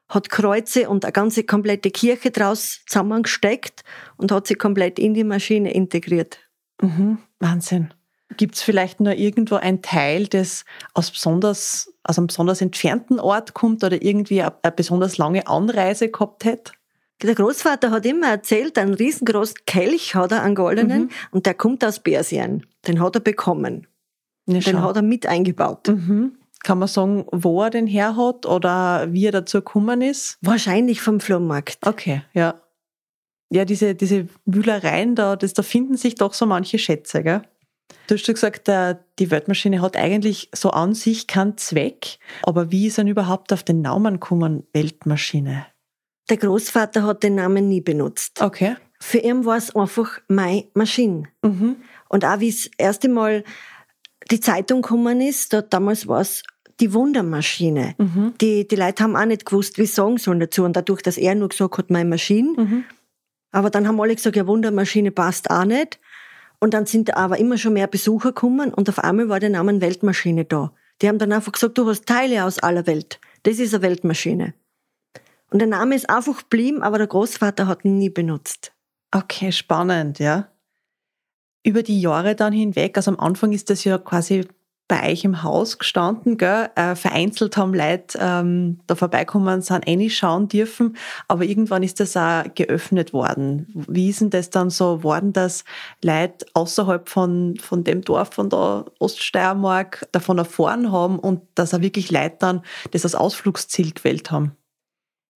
hat 0.08 0.30
Kreuze 0.30 0.88
und 0.88 1.04
eine 1.04 1.12
ganze 1.12 1.44
komplette 1.44 1.90
Kirche 1.90 2.30
draus 2.30 2.82
zusammengesteckt 2.86 3.84
und 4.18 4.32
hat 4.32 4.46
sie 4.46 4.54
komplett 4.54 5.00
in 5.00 5.16
die 5.16 5.24
Maschine 5.24 5.74
integriert. 5.74 6.38
Mhm. 6.80 7.18
Wahnsinn. 7.40 7.92
Gibt 8.38 8.56
es 8.56 8.62
vielleicht 8.62 9.00
noch 9.00 9.12
irgendwo 9.12 9.56
ein 9.56 9.82
Teil, 9.82 10.28
das 10.28 10.66
aus, 10.94 11.12
besonders, 11.12 11.94
aus 12.04 12.18
einem 12.18 12.28
besonders 12.28 12.62
entfernten 12.62 13.20
Ort 13.20 13.54
kommt 13.54 13.84
oder 13.84 14.02
irgendwie 14.02 14.42
eine, 14.42 14.54
eine 14.62 14.72
besonders 14.72 15.18
lange 15.18 15.48
Anreise 15.48 16.10
gehabt 16.10 16.46
hätte? 16.46 16.74
Der 17.22 17.36
Großvater 17.36 17.92
hat 17.92 18.06
immer 18.06 18.28
erzählt, 18.28 18.78
einen 18.78 18.94
riesengroßen 18.94 19.60
Kelch 19.66 20.13
hat 20.16 20.32
er, 20.32 20.44
einen 20.44 20.56
goldenen, 20.56 21.04
mhm. 21.04 21.10
und 21.32 21.46
der 21.46 21.54
kommt 21.54 21.86
aus 21.86 22.00
Persien. 22.00 22.66
Den 22.88 23.02
hat 23.02 23.16
er 23.16 23.22
bekommen. 23.22 23.88
Ja, 24.46 24.60
den 24.60 24.82
hat 24.82 24.96
er 24.98 25.02
mit 25.02 25.25
eingebaut. 25.25 25.88
Mhm. 25.88 26.34
Kann 26.63 26.80
man 26.80 26.88
sagen, 26.88 27.25
wo 27.32 27.63
er 27.63 27.70
den 27.70 27.88
her 27.88 28.18
hat 28.18 28.46
oder 28.46 29.12
wie 29.12 29.25
er 29.25 29.32
dazu 29.32 29.60
gekommen 29.60 30.02
ist? 30.02 30.38
Wahrscheinlich 30.42 31.02
vom 31.02 31.20
Flohmarkt. 31.20 31.86
Okay, 31.86 32.24
ja. 32.34 32.62
Ja, 33.50 33.66
diese, 33.66 33.96
diese 33.96 34.28
Wühlereien 34.46 35.16
da, 35.16 35.36
das, 35.36 35.54
da 35.54 35.62
finden 35.62 35.96
sich 35.96 36.16
doch 36.16 36.34
so 36.34 36.46
manche 36.46 36.80
Schätze, 36.80 37.22
gell? 37.22 37.44
Du 38.08 38.16
hast 38.16 38.25
schon 38.25 38.36
gesagt, 38.36 38.68
die 39.20 39.32
Weltmaschine 39.32 39.82
hat 39.82 39.96
eigentlich 39.96 40.50
so 40.54 40.72
an 40.72 40.94
sich 40.94 41.28
keinen 41.28 41.58
Zweck. 41.58 42.18
Aber 42.44 42.72
wie 42.72 42.88
ist 42.88 42.98
er 42.98 43.06
überhaupt 43.06 43.54
auf 43.54 43.63
den 43.63 43.82
Namen 43.82 44.16
gekommen, 44.16 44.68
Weltmaschine? 44.74 45.66
Der 46.30 46.38
Großvater 46.38 47.04
hat 47.04 47.24
den 47.24 47.36
Namen 47.36 47.70
nie 47.70 47.82
benutzt. 47.82 48.42
Okay. 48.42 48.75
Für 49.00 49.18
ihn 49.18 49.46
war 49.46 49.58
es 49.58 49.75
einfach 49.75 50.20
meine 50.28 50.66
Maschine. 50.74 51.24
Mhm. 51.42 51.78
Und 52.10 52.25
auch 52.25 52.40
wie 52.40 52.50
es 52.50 52.63
das 52.63 52.72
erste 52.78 53.10
Mal 53.10 53.44
die 54.32 54.40
Zeitung 54.40 54.82
gekommen 54.82 55.20
ist, 55.20 55.52
da, 55.52 55.62
damals 55.62 56.08
war 56.08 56.22
es 56.22 56.44
die 56.80 56.94
Wundermaschine. 56.94 57.96
Mhm. 57.98 58.34
Die, 58.40 58.68
die 58.68 58.75
Leute 58.75 59.04
haben 59.04 59.16
auch 59.16 59.25
nicht 59.25 59.46
gewusst, 59.46 59.78
wie 59.78 59.86
sie 59.86 59.94
sagen 59.94 60.18
sollen 60.18 60.40
dazu. 60.40 60.63
Und 60.63 60.75
dadurch, 60.75 61.02
dass 61.02 61.18
er 61.18 61.36
nur 61.36 61.50
gesagt 61.50 61.78
hat, 61.78 61.90
meine 61.90 62.10
Maschine. 62.10 62.54
Mhm. 62.58 62.84
Aber 63.52 63.70
dann 63.70 63.88
haben 63.88 64.00
alle 64.00 64.16
gesagt, 64.16 64.36
ja, 64.36 64.48
Wundermaschine 64.48 65.12
passt 65.12 65.50
auch 65.52 65.66
nicht. 65.66 66.00
Und 66.63 66.74
dann 66.74 66.86
sind 66.86 67.17
aber 67.17 67.39
immer 67.39 67.58
schon 67.58 67.74
mehr 67.74 67.88
Besucher 67.88 68.29
gekommen 68.29 68.74
und 68.74 68.88
auf 68.88 69.00
einmal 69.00 69.27
war 69.27 69.41
der 69.41 69.50
Name 69.50 69.82
Weltmaschine 69.82 70.46
da. 70.46 70.72
Die 71.01 71.10
haben 71.10 71.20
dann 71.20 71.34
einfach 71.34 71.51
gesagt, 71.51 71.77
du 71.77 71.86
hast 71.89 72.05
Teile 72.05 72.46
aus 72.46 72.58
aller 72.58 72.88
Welt. 72.88 73.20
Das 73.43 73.60
ist 73.60 73.74
eine 73.74 73.84
Weltmaschine. 73.84 74.53
Und 75.51 75.60
der 75.60 75.67
Name 75.67 75.93
ist 75.93 76.10
einfach 76.10 76.38
geblieben, 76.43 76.82
aber 76.82 77.00
der 77.00 77.08
Großvater 77.08 77.67
hat 77.67 77.84
ihn 77.84 77.98
nie 77.98 78.10
benutzt. 78.10 78.72
Okay, 79.12 79.51
spannend, 79.51 80.20
ja. 80.20 80.53
Über 81.65 81.84
die 81.84 82.00
Jahre 82.00 82.34
dann 82.34 82.53
hinweg, 82.53 82.96
also 82.96 83.12
am 83.12 83.20
Anfang 83.20 83.51
ist 83.51 83.70
das 83.70 83.84
ja 83.84 83.98
quasi 83.98 84.48
bei 84.88 85.12
euch 85.12 85.24
im 85.24 85.44
Haus 85.44 85.80
gestanden, 85.80 86.38
gell? 86.38 86.70
Äh, 86.75 86.96
vereinzelt 86.96 87.56
haben 87.58 87.74
Leute 87.74 88.18
ähm, 88.20 88.80
da 88.86 88.96
vorbeikommen, 88.96 89.62
sind 89.62 89.88
reinschauen 89.88 90.50
dürfen, 90.50 90.98
aber 91.28 91.46
irgendwann 91.46 91.84
ist 91.84 92.00
das 92.00 92.18
auch 92.18 92.44
geöffnet 92.54 93.13
worden. 93.13 93.68
Wie 93.88 94.10
ist 94.10 94.22
denn 94.22 94.30
das 94.30 94.50
dann 94.50 94.70
so 94.70 95.04
worden, 95.04 95.34
dass 95.34 95.63
Leute 96.04 96.46
außerhalb 96.54 97.08
von, 97.08 97.56
von 97.60 97.84
dem 97.84 98.02
Dorf 98.02 98.34
von 98.34 98.50
der 98.50 98.86
Oststeiermark 99.00 100.08
davon 100.12 100.38
erfahren 100.38 100.92
haben 100.92 101.18
und 101.18 101.42
dass 101.56 101.74
auch 101.74 101.82
wirklich 101.82 102.12
Leute 102.12 102.36
dann 102.40 102.62
das 102.92 103.06
als 103.06 103.16
Ausflugsziel 103.16 103.94
gewählt 103.94 104.32
haben? 104.32 104.52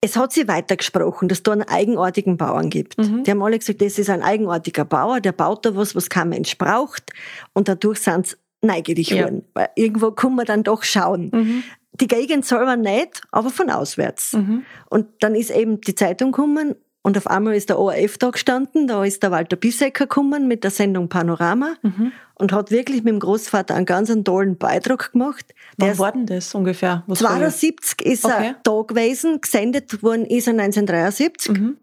Es 0.00 0.16
hat 0.16 0.32
sich 0.32 0.46
weitergesprochen, 0.46 1.26
dass 1.26 1.42
da 1.42 1.52
einen 1.52 1.62
eigenartigen 1.62 2.36
Bauern 2.36 2.70
gibt. 2.70 2.98
Mhm. 2.98 3.24
Die 3.24 3.30
haben 3.32 3.42
alle 3.42 3.58
gesagt, 3.58 3.80
das 3.82 3.98
ist 3.98 4.10
ein 4.10 4.22
eigenartiger 4.22 4.84
Bauer, 4.84 5.20
der 5.20 5.32
baut 5.32 5.66
da 5.66 5.74
was, 5.74 5.96
was 5.96 6.08
kein 6.08 6.28
Mensch 6.28 6.56
braucht. 6.56 7.12
Und 7.52 7.66
dadurch 7.66 7.98
sind 8.00 8.28
sie 8.28 8.36
neugierig 8.62 9.10
ja. 9.10 9.24
wurden. 9.24 9.44
Weil 9.54 9.70
irgendwo 9.74 10.10
kann 10.12 10.34
man 10.34 10.46
dann 10.46 10.62
doch 10.62 10.82
schauen. 10.82 11.30
Mhm. 11.32 11.64
Die 12.00 12.06
Gegend 12.06 12.44
selber 12.44 12.76
nicht, 12.76 13.22
aber 13.32 13.50
von 13.50 13.70
auswärts. 13.70 14.34
Mhm. 14.34 14.64
Und 14.88 15.06
dann 15.20 15.34
ist 15.34 15.50
eben 15.50 15.80
die 15.80 15.94
Zeitung 15.94 16.32
gekommen 16.32 16.74
und 17.02 17.16
auf 17.16 17.26
einmal 17.26 17.54
ist 17.54 17.70
der 17.70 17.78
ORF 17.78 18.18
da 18.18 18.30
gestanden, 18.30 18.86
da 18.86 19.04
ist 19.04 19.22
der 19.22 19.30
Walter 19.30 19.56
Bissecker 19.56 20.04
gekommen 20.04 20.46
mit 20.46 20.62
der 20.62 20.70
Sendung 20.70 21.08
Panorama 21.08 21.74
mhm. 21.82 22.12
und 22.34 22.52
hat 22.52 22.70
wirklich 22.70 23.02
mit 23.02 23.14
dem 23.14 23.20
Großvater 23.20 23.74
einen 23.74 23.86
ganz 23.86 24.12
tollen 24.24 24.58
Beitrag 24.58 25.12
gemacht. 25.12 25.54
Wann 25.78 25.98
war 25.98 26.12
denn 26.12 26.26
das 26.26 26.54
ungefähr? 26.54 27.04
Was 27.06 27.20
72 27.20 28.04
ist 28.04 28.24
okay. 28.24 28.48
er 28.48 28.56
da 28.62 28.82
gewesen, 28.82 29.40
gesendet 29.40 30.02
worden 30.02 30.26
ist 30.26 30.48
er 30.48 30.54
1973. 30.54 31.52
Mhm. 31.52 31.76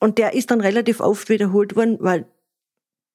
Und 0.00 0.18
der 0.18 0.34
ist 0.34 0.50
dann 0.50 0.60
relativ 0.60 0.98
oft 0.98 1.28
wiederholt 1.28 1.76
worden, 1.76 1.98
weil 2.00 2.26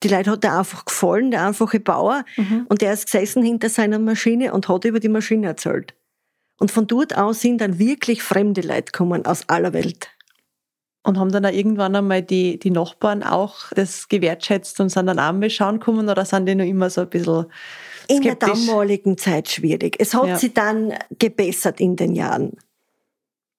die 0.04 0.10
Leute 0.10 0.32
hat 0.32 0.44
er 0.44 0.60
einfach 0.60 0.86
gefallen, 0.86 1.32
der 1.32 1.46
einfache 1.46 1.80
Bauer. 1.80 2.24
Mhm. 2.36 2.66
Und 2.70 2.82
der 2.82 2.94
ist 2.94 3.06
gesessen 3.06 3.44
hinter 3.44 3.70
seiner 3.70 4.00
Maschine 4.00 4.54
und 4.54 4.68
hat 4.68 4.86
über 4.86 5.00
die 5.00 5.10
Maschine 5.10 5.48
erzählt. 5.48 5.96
Und 6.60 6.72
von 6.72 6.88
dort 6.88 7.18
aus 7.18 7.42
sind 7.42 7.60
dann 7.62 7.80
wirklich 7.80 8.24
fremde 8.24 8.62
Leute 8.62 8.92
gekommen 8.92 9.26
aus 9.26 9.48
aller 9.48 9.74
Welt. 9.74 10.10
Und 11.04 11.18
haben 11.18 11.32
dann 11.32 11.46
auch 11.46 11.52
irgendwann 11.52 11.96
einmal 11.96 12.22
die, 12.22 12.60
die 12.60 12.72
Nachbarn 12.72 13.24
auch 13.24 13.72
das 13.76 14.10
gewertschätzt 14.10 14.80
und 14.80 14.90
sind 14.90 15.06
dann 15.06 15.20
auch 15.20 15.32
mal 15.32 15.50
schauen 15.50 15.80
gekommen 15.80 16.10
oder 16.10 16.26
sind 16.26 16.48
die 16.48 16.56
noch 16.56 16.66
immer 16.66 16.90
so 16.90 17.02
ein 17.02 17.10
bisschen 17.10 17.46
in 18.10 18.22
der 18.22 18.36
damaligen 18.36 19.18
Zeit 19.18 19.50
schwierig. 19.50 19.96
Es 20.00 20.14
hat 20.14 20.28
Ja. 20.28 20.38
sich 20.38 20.54
dann 20.54 20.94
gebessert 21.18 21.80
in 21.80 21.96
den 21.96 22.14
Jahren. 22.14 22.58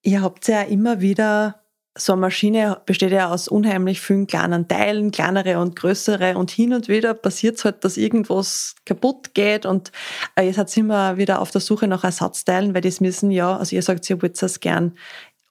Ihr 0.02 0.23
habt 0.23 0.47
ja 0.49 0.62
immer 0.62 1.00
wieder, 1.00 1.62
so 1.99 2.12
eine 2.12 2.21
Maschine 2.21 2.81
besteht 2.87 3.12
ja 3.12 3.31
aus 3.31 3.49
unheimlich 3.49 4.00
vielen 4.00 4.26
kleinen 4.26 4.69
Teilen, 4.69 5.11
kleinere 5.11 5.59
und 5.59 5.76
größere 5.76 6.38
und 6.38 6.50
hin 6.50 6.73
und 6.73 6.88
wieder 6.88 7.12
passiert 7.14 7.57
es 7.57 7.64
halt, 7.64 7.85
dass 7.85 7.97
irgendwas 7.97 8.76
kaputt 8.87 9.35
geht 9.35 9.67
und 9.67 9.90
äh, 10.37 10.47
ihr 10.47 10.55
seid 10.55 10.75
immer 10.76 11.17
wieder 11.17 11.40
auf 11.40 11.50
der 11.50 11.61
Suche 11.61 11.88
nach 11.88 12.05
Ersatzteilen, 12.05 12.75
weil 12.75 12.83
das 12.83 13.00
müssen 13.00 13.31
ja, 13.31 13.57
also 13.57 13.75
ihr 13.75 13.83
sagt, 13.83 14.09
ihr 14.09 14.23
wollt 14.23 14.40
das 14.40 14.61
gern 14.61 14.95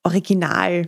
original 0.04 0.88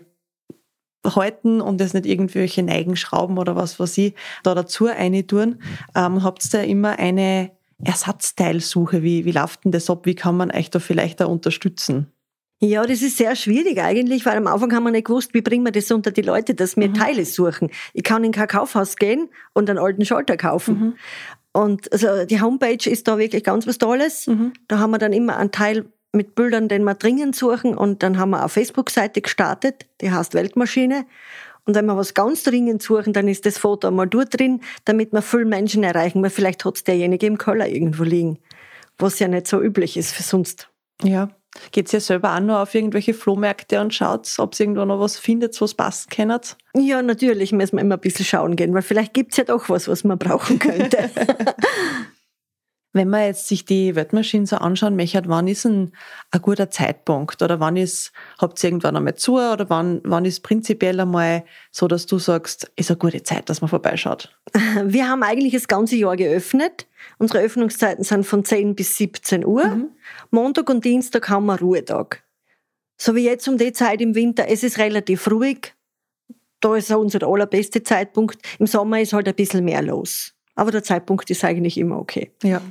halten 1.05 1.61
und 1.61 1.79
das 1.79 1.93
nicht 1.93 2.05
irgendwelche 2.05 2.63
Neigenschrauben 2.63 3.37
oder 3.37 3.55
was 3.55 3.79
was 3.79 3.97
ich 3.97 4.13
da 4.43 4.55
dazu 4.55 4.85
reintun. 4.85 5.61
Ähm, 5.95 6.23
habt 6.23 6.53
ihr 6.53 6.63
immer 6.63 6.99
eine 6.99 7.51
Ersatzteilsuche? 7.83 9.03
Wie, 9.03 9.25
wie 9.25 9.31
läuft 9.31 9.65
denn 9.65 9.71
das 9.71 9.89
ab? 9.89 10.05
Wie 10.05 10.15
kann 10.15 10.37
man 10.37 10.51
euch 10.51 10.69
da 10.69 10.79
vielleicht 10.79 11.21
auch 11.21 11.29
unterstützen? 11.29 12.11
Ja, 12.61 12.85
das 12.85 13.01
ist 13.01 13.17
sehr 13.17 13.35
schwierig 13.37 13.79
eigentlich, 13.79 14.25
weil 14.25 14.37
am 14.37 14.47
Anfang 14.47 14.73
haben 14.73 14.83
wir 14.83 14.91
nicht 14.91 15.07
gewusst, 15.07 15.33
wie 15.33 15.41
bringen 15.41 15.63
wir 15.63 15.71
das 15.71 15.89
unter 15.91 16.11
die 16.11 16.21
Leute, 16.21 16.55
dass 16.55 16.75
wir 16.75 16.91
Teile 16.93 17.23
suchen. 17.23 17.69
Ich 17.93 18.03
kann 18.03 18.23
in 18.25 18.33
kein 18.33 18.47
Kaufhaus 18.49 18.97
gehen 18.97 19.29
und 19.53 19.69
einen 19.69 19.79
alten 19.79 20.05
Schalter 20.05 20.35
kaufen. 20.35 20.97
Und 21.53 21.91
also 21.93 22.25
die 22.25 22.41
Homepage 22.41 22.89
ist 22.89 23.07
da 23.07 23.17
wirklich 23.17 23.45
ganz 23.45 23.65
was 23.65 23.77
Tolles. 23.77 24.29
Da 24.67 24.79
haben 24.79 24.91
wir 24.91 24.97
dann 24.97 25.13
immer 25.13 25.37
einen 25.37 25.51
Teil 25.51 25.85
mit 26.11 26.35
Bildern, 26.35 26.67
den 26.67 26.83
wir 26.83 26.95
dringend 26.95 27.35
suchen. 27.35 27.77
Und 27.77 28.03
dann 28.03 28.17
haben 28.17 28.31
wir 28.31 28.39
eine 28.39 28.49
Facebook-Seite 28.49 29.21
gestartet, 29.21 29.85
die 30.01 30.11
heißt 30.11 30.33
Weltmaschine. 30.33 31.05
Und 31.65 31.75
wenn 31.75 31.85
wir 31.85 31.95
was 31.95 32.13
ganz 32.13 32.43
dringend 32.43 32.81
suchen, 32.81 33.13
dann 33.13 33.27
ist 33.27 33.45
das 33.45 33.57
Foto 33.57 33.87
einmal 33.87 34.07
dort 34.07 34.37
drin, 34.37 34.61
damit 34.85 35.13
wir 35.13 35.21
viele 35.21 35.45
Menschen 35.45 35.83
erreichen, 35.83 36.21
weil 36.23 36.29
vielleicht 36.29 36.65
hat 36.65 36.75
es 36.75 36.83
derjenige 36.83 37.25
im 37.27 37.37
Keller 37.37 37.67
irgendwo 37.67 38.03
liegen, 38.03 38.39
was 38.97 39.19
ja 39.19 39.27
nicht 39.27 39.47
so 39.47 39.61
üblich 39.61 39.95
ist 39.95 40.11
für 40.11 40.23
sonst. 40.23 40.69
Ja. 41.03 41.29
Geht 41.71 41.91
ihr 41.93 42.01
selber 42.01 42.35
auch 42.35 42.39
nur 42.39 42.59
auf 42.61 42.73
irgendwelche 42.73 43.13
Flohmärkte 43.13 43.79
und 43.81 43.93
schaut, 43.93 44.27
ob 44.37 44.53
ihr 44.53 44.61
irgendwo 44.61 44.85
noch 44.85 44.99
was 44.99 45.17
findet, 45.17 45.59
was 45.61 45.73
passen 45.73 46.09
kennt? 46.09 46.57
Ja, 46.75 47.01
natürlich 47.01 47.51
müssen 47.51 47.77
wir 47.77 47.81
immer 47.81 47.95
ein 47.95 48.01
bisschen 48.01 48.25
schauen 48.25 48.55
gehen, 48.55 48.73
weil 48.73 48.81
vielleicht 48.81 49.13
gibt's 49.13 49.37
ja 49.37 49.43
doch 49.43 49.69
was, 49.69 49.87
was 49.87 50.03
man 50.03 50.17
brauchen 50.17 50.59
könnte. 50.59 51.09
Wenn 52.91 53.09
man 53.09 53.25
jetzt 53.25 53.47
sich 53.47 53.65
die 53.65 53.95
Weltmaschinen 53.95 54.47
so 54.47 54.55
anschauen 54.55 54.95
möchte, 54.95 55.21
wann 55.27 55.47
ist 55.47 55.65
ein, 55.65 55.91
ein 56.31 56.41
guter 56.41 56.71
Zeitpunkt? 56.71 57.41
Oder 57.43 57.59
wann 57.59 57.77
ist, 57.77 58.11
habt 58.39 58.63
ihr 58.63 58.69
irgendwann 58.69 58.95
einmal 58.95 59.13
zu? 59.13 59.33
Oder 59.35 59.69
wann, 59.69 60.01
wann 60.03 60.25
ist 60.25 60.41
prinzipiell 60.41 60.99
einmal 60.99 61.43
so, 61.71 61.87
dass 61.87 62.07
du 62.07 62.17
sagst, 62.17 62.71
ist 62.75 62.89
eine 62.89 62.97
gute 62.97 63.21
Zeit, 63.21 63.47
dass 63.49 63.61
man 63.61 63.69
vorbeischaut? 63.69 64.35
Wir 64.83 65.07
haben 65.07 65.21
eigentlich 65.21 65.53
das 65.53 65.67
ganze 65.67 65.97
Jahr 65.97 66.15
geöffnet. 66.15 66.87
Unsere 67.19 67.43
Öffnungszeiten 67.43 68.03
sind 68.03 68.25
von 68.25 68.43
10 68.43 68.73
bis 68.73 68.97
17 68.97 69.45
Uhr. 69.45 69.89
Montag 70.31 70.69
und 70.69 70.83
Dienstag 70.83 71.29
haben 71.29 71.45
wir 71.45 71.59
Ruhetag. 71.59 72.23
So 72.97 73.15
wie 73.15 73.23
jetzt 73.23 73.47
um 73.47 73.57
die 73.57 73.71
Zeit 73.71 74.01
im 74.01 74.15
Winter, 74.15 74.47
es 74.49 74.63
ist 74.63 74.77
relativ 74.79 75.29
ruhig. 75.29 75.73
Da 76.59 76.75
ist 76.75 76.91
auch 76.91 76.99
unser 76.99 77.25
allerbeste 77.25 77.83
Zeitpunkt. 77.83 78.37
Im 78.57 78.67
Sommer 78.67 78.99
ist 78.99 79.13
halt 79.13 79.27
ein 79.27 79.35
bisschen 79.35 79.63
mehr 79.63 79.81
los. 79.81 80.33
Aber 80.55 80.71
der 80.71 80.83
Zeitpunkt 80.83 81.29
ist 81.29 81.45
eigentlich 81.45 81.77
immer 81.77 81.97
okay. 81.97 82.31
Ja. 82.43 82.61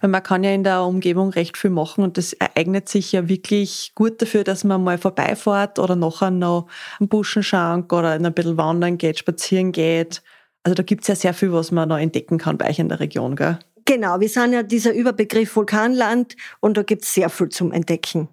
Weil 0.00 0.10
man 0.10 0.22
kann 0.22 0.44
ja 0.44 0.52
in 0.52 0.64
der 0.64 0.82
Umgebung 0.82 1.30
recht 1.30 1.56
viel 1.56 1.70
machen 1.70 2.04
und 2.04 2.18
das 2.18 2.36
eignet 2.54 2.88
sich 2.88 3.12
ja 3.12 3.28
wirklich 3.28 3.92
gut 3.94 4.20
dafür, 4.20 4.44
dass 4.44 4.64
man 4.64 4.82
mal 4.84 4.98
vorbeifährt 4.98 5.78
oder 5.78 5.96
nachher 5.96 6.30
noch 6.30 6.68
einen 6.98 7.08
Buschenschank 7.08 7.92
oder 7.92 8.12
ein 8.12 8.34
bisschen 8.34 8.56
wandern 8.56 8.98
geht, 8.98 9.18
spazieren 9.18 9.72
geht. 9.72 10.22
Also 10.62 10.74
da 10.74 10.82
gibt's 10.82 11.08
ja 11.08 11.14
sehr 11.14 11.34
viel, 11.34 11.52
was 11.52 11.70
man 11.70 11.88
noch 11.88 11.98
entdecken 11.98 12.38
kann 12.38 12.58
bei 12.58 12.68
euch 12.68 12.78
in 12.78 12.88
der 12.88 13.00
Region, 13.00 13.36
gell? 13.36 13.58
Genau, 13.86 14.20
wir 14.20 14.28
sind 14.28 14.52
ja 14.52 14.62
dieser 14.62 14.92
Überbegriff 14.92 15.56
Vulkanland 15.56 16.36
und 16.60 16.76
da 16.76 16.82
gibt's 16.82 17.14
sehr 17.14 17.30
viel 17.30 17.48
zum 17.48 17.72
Entdecken. 17.72 18.28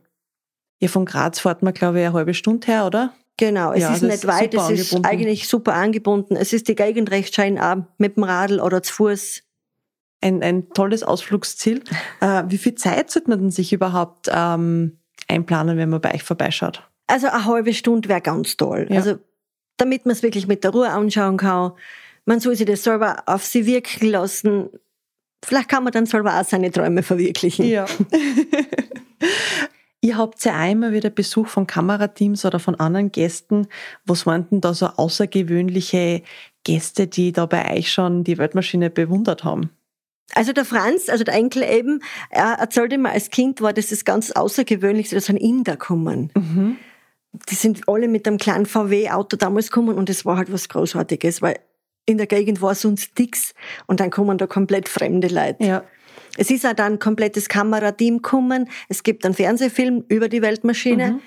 Ihr 0.80 0.90
von 0.90 1.06
Graz 1.06 1.40
fahrt 1.40 1.64
man, 1.64 1.74
glaube 1.74 2.00
ich, 2.00 2.06
eine 2.06 2.14
halbe 2.14 2.34
Stunde 2.34 2.68
her, 2.68 2.86
oder? 2.86 3.14
Genau, 3.38 3.72
es 3.72 3.82
Ja, 3.82 3.94
ist 3.94 4.02
nicht 4.02 4.28
weit, 4.28 4.54
es 4.54 4.70
ist 4.70 5.06
eigentlich 5.06 5.48
super 5.48 5.74
angebunden. 5.74 6.36
Es 6.36 6.54
ist 6.54 6.68
die 6.68 6.76
Gegend 6.76 7.12
recht 7.12 7.34
schön 7.34 7.60
auch 7.60 7.78
mit 7.98 8.18
dem 8.18 8.24
Radl 8.24 8.60
oder 8.60 8.82
zu 8.82 8.94
Fuß. 8.94 9.44
Ein, 10.22 10.42
ein 10.42 10.70
tolles 10.70 11.04
Ausflugsziel. 11.04 11.84
Äh, 12.20 12.46
wie 12.48 12.58
viel 12.58 12.74
Zeit 12.74 13.12
sollte 13.12 13.30
man 13.30 13.40
denn 13.40 13.52
sich 13.52 13.72
überhaupt 13.72 14.28
ähm, 14.32 14.98
einplanen, 15.28 15.78
wenn 15.78 15.90
man 15.90 16.02
bei 16.02 16.16
euch 16.16 16.24
vorbeischaut? 16.24 16.82
Also 17.06 17.28
eine 17.28 17.46
halbe 17.46 17.76
Stunde 17.76 18.10
wäre 18.10 18.22
ganz 18.22 18.58
toll. 18.58 18.88
Ja. 18.90 18.98
Also 18.98 19.20
damit 19.78 20.06
man 20.06 20.14
es 20.14 20.24
wirklich 20.24 20.48
mit 20.48 20.64
der 20.64 20.72
Ruhe 20.72 20.90
anschauen 20.90 21.38
kann. 21.38 21.74
Man 22.26 22.40
soll 22.40 22.56
sich 22.56 22.66
das 22.66 22.84
selber 22.84 23.24
auf 23.26 23.46
sie 23.46 23.66
wirken 23.66 24.10
lassen. 24.10 24.70
Vielleicht 25.46 25.70
kann 25.70 25.84
man 25.84 25.94
dann 25.94 26.08
selber 26.08 26.40
auch 26.40 26.44
seine 26.44 26.72
Träume 26.72 27.04
verwirklichen. 27.04 27.68
Ja. 27.68 27.86
Ihr 30.02 30.18
habt 30.18 30.44
ja 30.46 30.62
auch 30.62 30.72
immer 30.72 30.92
wieder 30.92 31.10
Besuch 31.10 31.48
von 31.48 31.68
Kamerateams 31.68 32.46
oder 32.46 32.60
von 32.60 32.76
anderen 32.76 33.12
Gästen. 33.12 33.68
Was 34.06 34.26
waren 34.26 34.48
denn 34.50 34.62
da 34.62 34.74
so 34.74 34.88
außergewöhnliche 34.88 36.24
Gäste, 36.64 37.08
die 37.08 37.32
da 37.32 37.46
bei 37.46 37.78
euch 37.78 37.92
schon 37.92 38.24
die 38.24 38.38
Weltmaschine 38.38 38.90
bewundert 38.90 39.44
haben? 39.44 39.72
Also 40.34 40.54
der 40.54 40.66
Franz, 40.66 41.10
also 41.10 41.24
der 41.24 41.34
Enkel 41.34 41.64
eben, 41.64 42.02
er 42.30 42.54
erzählte 42.54 42.98
mir 42.98 43.12
als 43.12 43.30
Kind 43.30 43.62
war 43.62 43.74
das 43.74 43.88
das 43.88 44.06
ganz 44.06 44.32
Außergewöhnlichste, 44.32 45.16
dass 45.16 45.30
ein 45.30 45.38
Inder 45.38 45.78
kommen. 45.78 46.32
Die 47.50 47.56
sind 47.56 47.88
alle 47.88 48.08
mit 48.08 48.28
einem 48.28 48.38
kleinen 48.38 48.66
VW-Auto 48.66 49.38
damals 49.38 49.70
gekommen 49.70 49.98
und 49.98 50.10
es 50.10 50.26
war 50.26 50.38
halt 50.38 50.52
was 50.52 50.70
Großartiges, 50.70 51.42
weil 51.42 51.60
in 52.06 52.18
der 52.18 52.28
Gegend 52.28 52.62
war 52.62 52.76
sonst 52.76 53.18
nix 53.20 53.54
und 53.86 54.00
dann 54.00 54.10
kommen 54.12 54.38
da 54.38 54.48
komplett 54.48 54.90
fremde 54.90 55.28
Leute. 55.28 55.64
Ja. 55.64 55.84
Es 56.38 56.52
ist 56.52 56.66
auch 56.66 56.74
dann 56.74 56.94
ein 56.94 57.00
komplettes 57.00 57.50
Kamerateam 57.50 58.18
gekommen. 58.18 58.70
Es 58.90 59.04
gibt 59.04 59.26
einen 59.26 59.34
Fernsehfilm 59.34 60.04
über 60.08 60.30
die 60.30 60.42
Weltmaschine. 60.42 61.20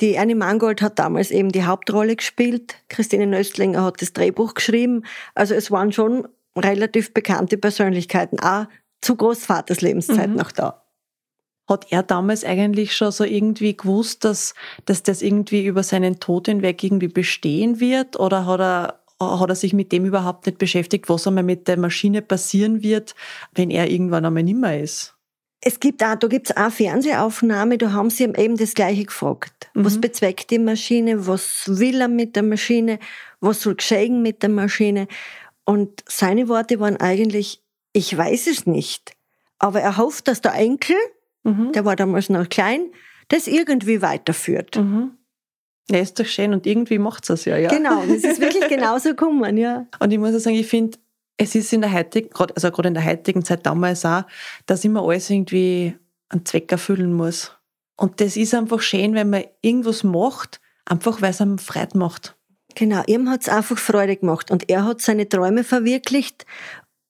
Die 0.00 0.16
Annie 0.16 0.36
Mangold 0.36 0.80
hat 0.80 0.98
damals 0.98 1.30
eben 1.30 1.50
die 1.50 1.64
Hauptrolle 1.64 2.16
gespielt. 2.16 2.76
Christine 2.88 3.26
Nöstlinger 3.26 3.84
hat 3.84 4.00
das 4.00 4.12
Drehbuch 4.12 4.54
geschrieben. 4.54 5.02
Also 5.34 5.54
es 5.54 5.70
waren 5.70 5.92
schon 5.92 6.28
relativ 6.58 7.12
bekannte 7.12 7.58
Persönlichkeiten, 7.58 8.40
auch 8.40 8.66
zu 9.00 9.16
Großvaters 9.16 9.80
Lebenszeit 9.80 10.30
noch 10.30 10.52
da. 10.52 10.82
Hat 11.68 11.86
er 11.90 12.02
damals 12.02 12.44
eigentlich 12.44 12.96
schon 12.96 13.12
so 13.12 13.24
irgendwie 13.24 13.76
gewusst, 13.76 14.24
dass, 14.24 14.54
dass 14.86 15.02
das 15.02 15.20
irgendwie 15.20 15.66
über 15.66 15.82
seinen 15.82 16.18
Tod 16.18 16.46
hinweg 16.46 16.82
irgendwie 16.82 17.08
bestehen 17.08 17.78
wird? 17.78 18.18
Oder 18.18 18.46
hat 18.46 18.60
er, 18.60 19.00
hat 19.20 19.48
er 19.50 19.54
sich 19.54 19.74
mit 19.74 19.92
dem 19.92 20.06
überhaupt 20.06 20.46
nicht 20.46 20.58
beschäftigt, 20.58 21.10
was 21.10 21.26
einmal 21.26 21.44
mit 21.44 21.68
der 21.68 21.78
Maschine 21.78 22.22
passieren 22.22 22.82
wird, 22.82 23.14
wenn 23.54 23.70
er 23.70 23.90
irgendwann 23.90 24.24
einmal 24.24 24.44
nimmer 24.44 24.78
ist? 24.78 25.14
Es 25.60 25.80
gibt 25.80 26.02
auch, 26.04 26.14
da 26.14 26.28
gibt's 26.28 26.56
auch 26.56 26.70
Fernsehaufnahme, 26.70 27.78
da 27.78 27.92
haben 27.92 28.10
sie 28.10 28.24
ihm 28.24 28.34
eben 28.36 28.56
das 28.56 28.74
Gleiche 28.74 29.04
gefragt. 29.04 29.70
Was 29.74 30.00
bezweckt 30.00 30.50
die 30.50 30.58
Maschine? 30.58 31.26
Was 31.26 31.64
will 31.66 32.00
er 32.00 32.08
mit 32.08 32.36
der 32.36 32.44
Maschine? 32.44 33.00
Was 33.40 33.62
soll 33.62 33.74
geschehen 33.74 34.22
mit 34.22 34.42
der 34.42 34.50
Maschine? 34.50 35.08
Und 35.68 36.02
seine 36.08 36.48
Worte 36.48 36.80
waren 36.80 36.96
eigentlich, 36.96 37.62
ich 37.92 38.16
weiß 38.16 38.46
es 38.46 38.64
nicht. 38.64 39.12
Aber 39.58 39.82
er 39.82 39.98
hofft, 39.98 40.26
dass 40.26 40.40
der 40.40 40.54
Enkel, 40.54 40.96
der 41.74 41.84
war 41.84 41.94
damals 41.94 42.30
noch 42.30 42.48
klein, 42.48 42.86
das 43.28 43.46
irgendwie 43.46 44.00
weiterführt. 44.00 44.76
Ja, 45.90 45.98
ist 45.98 46.18
doch 46.18 46.24
schön 46.24 46.54
und 46.54 46.66
irgendwie 46.66 46.96
macht's 46.96 47.28
das 47.28 47.44
ja, 47.44 47.58
ja. 47.58 47.68
Genau, 47.68 48.02
das 48.06 48.24
ist 48.24 48.40
wirklich 48.40 48.66
genauso 48.70 49.10
gekommen, 49.10 49.58
ja. 49.58 49.86
Und 50.00 50.10
ich 50.10 50.18
muss 50.18 50.34
auch 50.34 50.38
sagen, 50.38 50.56
ich 50.56 50.66
finde, 50.66 50.96
es 51.36 51.54
ist 51.54 51.70
in 51.74 51.82
der 51.82 51.92
heutigen, 51.92 52.30
also 52.34 52.70
gerade 52.70 52.88
in 52.88 52.94
der 52.94 53.04
heutigen 53.04 53.44
Zeit 53.44 53.66
damals 53.66 54.06
auch, 54.06 54.22
dass 54.64 54.86
immer 54.86 55.02
alles 55.02 55.28
irgendwie 55.28 55.94
einen 56.30 56.46
Zweck 56.46 56.72
erfüllen 56.72 57.12
muss. 57.12 57.52
Und 57.94 58.22
das 58.22 58.38
ist 58.38 58.54
einfach 58.54 58.80
schön, 58.80 59.12
wenn 59.12 59.28
man 59.28 59.44
irgendwas 59.60 60.02
macht, 60.02 60.62
einfach 60.86 61.20
weil 61.20 61.32
es 61.32 61.42
einem 61.42 61.58
Freude 61.58 61.98
macht. 61.98 62.37
Genau, 62.78 63.02
ihm 63.08 63.28
hat's 63.28 63.48
einfach 63.48 63.76
Freude 63.76 64.14
gemacht 64.14 64.52
und 64.52 64.70
er 64.70 64.84
hat 64.84 65.02
seine 65.02 65.28
Träume 65.28 65.64
verwirklicht 65.64 66.46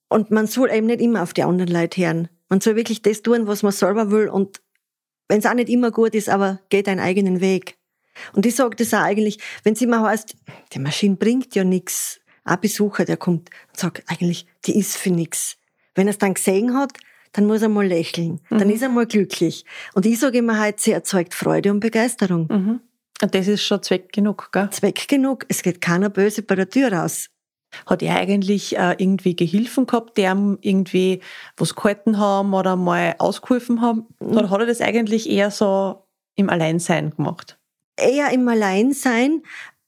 und 0.07 0.31
man 0.31 0.47
soll 0.47 0.71
eben 0.71 0.87
nicht 0.87 0.99
immer 0.99 1.21
auf 1.21 1.31
die 1.31 1.43
anderen 1.43 1.71
Leute 1.71 2.01
hören. 2.01 2.27
Man 2.49 2.59
soll 2.59 2.75
wirklich 2.75 3.03
das 3.03 3.21
tun, 3.21 3.45
was 3.45 3.61
man 3.61 3.71
selber 3.71 4.09
will 4.09 4.29
und 4.29 4.61
wenn 5.27 5.37
es 5.37 5.45
auch 5.45 5.53
nicht 5.53 5.69
immer 5.69 5.91
gut 5.91 6.15
ist, 6.15 6.27
aber 6.27 6.59
geht 6.69 6.87
einen 6.87 6.99
eigenen 6.99 7.39
Weg. 7.39 7.77
Und 8.33 8.47
ich 8.47 8.55
sage 8.55 8.77
das 8.77 8.95
auch 8.95 9.01
eigentlich, 9.01 9.37
wenn 9.61 9.73
es 9.73 9.81
immer 9.83 10.01
heißt, 10.01 10.35
die 10.73 10.79
Maschine 10.79 11.17
bringt 11.17 11.53
ja 11.53 11.63
nix. 11.63 12.19
Ein 12.45 12.59
Besucher, 12.61 13.05
der 13.05 13.17
kommt 13.17 13.51
und 13.67 13.79
sagt, 13.79 14.01
eigentlich, 14.07 14.47
die 14.65 14.75
ist 14.75 14.97
für 14.97 15.11
nix. 15.11 15.55
Wenn 15.93 16.07
er 16.07 16.11
es 16.11 16.17
dann 16.17 16.33
gesehen 16.33 16.75
hat, 16.75 16.93
dann 17.33 17.45
muss 17.45 17.61
er 17.61 17.69
mal 17.69 17.85
lächeln. 17.85 18.41
Dann 18.49 18.71
ist 18.71 18.81
er 18.81 18.89
mal 18.89 19.05
glücklich. 19.05 19.65
Und 19.93 20.07
ich 20.07 20.17
sage 20.17 20.39
immer 20.39 20.57
halt, 20.57 20.79
sie 20.79 20.93
erzeugt 20.93 21.35
Freude 21.35 21.69
und 21.69 21.79
Begeisterung. 21.79 22.47
Und 22.47 22.81
das 23.27 23.47
ist 23.47 23.63
schon 23.63 23.83
Zweck 23.83 24.13
genug, 24.13 24.49
gell? 24.51 24.69
Zweck 24.71 25.07
genug. 25.07 25.45
Es 25.49 25.61
geht 25.61 25.81
keiner 25.81 26.09
böse 26.09 26.41
bei 26.41 26.55
der 26.55 26.69
Tür 26.69 26.91
raus. 26.93 27.29
Hat 27.85 28.01
er 28.01 28.15
eigentlich 28.15 28.77
äh, 28.77 28.95
irgendwie 28.97 29.35
Gehilfen 29.35 29.85
gehabt, 29.85 30.17
die 30.17 30.23
ihm 30.23 30.57
irgendwie 30.61 31.21
was 31.57 31.75
gehalten 31.75 32.17
haben 32.17 32.53
oder 32.53 32.75
mal 32.75 33.15
ausgeholfen 33.19 33.81
haben? 33.81 34.07
Oder 34.19 34.49
hat 34.49 34.61
er 34.61 34.65
das 34.65 34.81
eigentlich 34.81 35.29
eher 35.29 35.51
so 35.51 36.07
im 36.35 36.49
Alleinsein 36.49 37.11
gemacht? 37.11 37.59
eher 37.99 38.31
im 38.31 38.47
Alleinsein. 38.47 39.43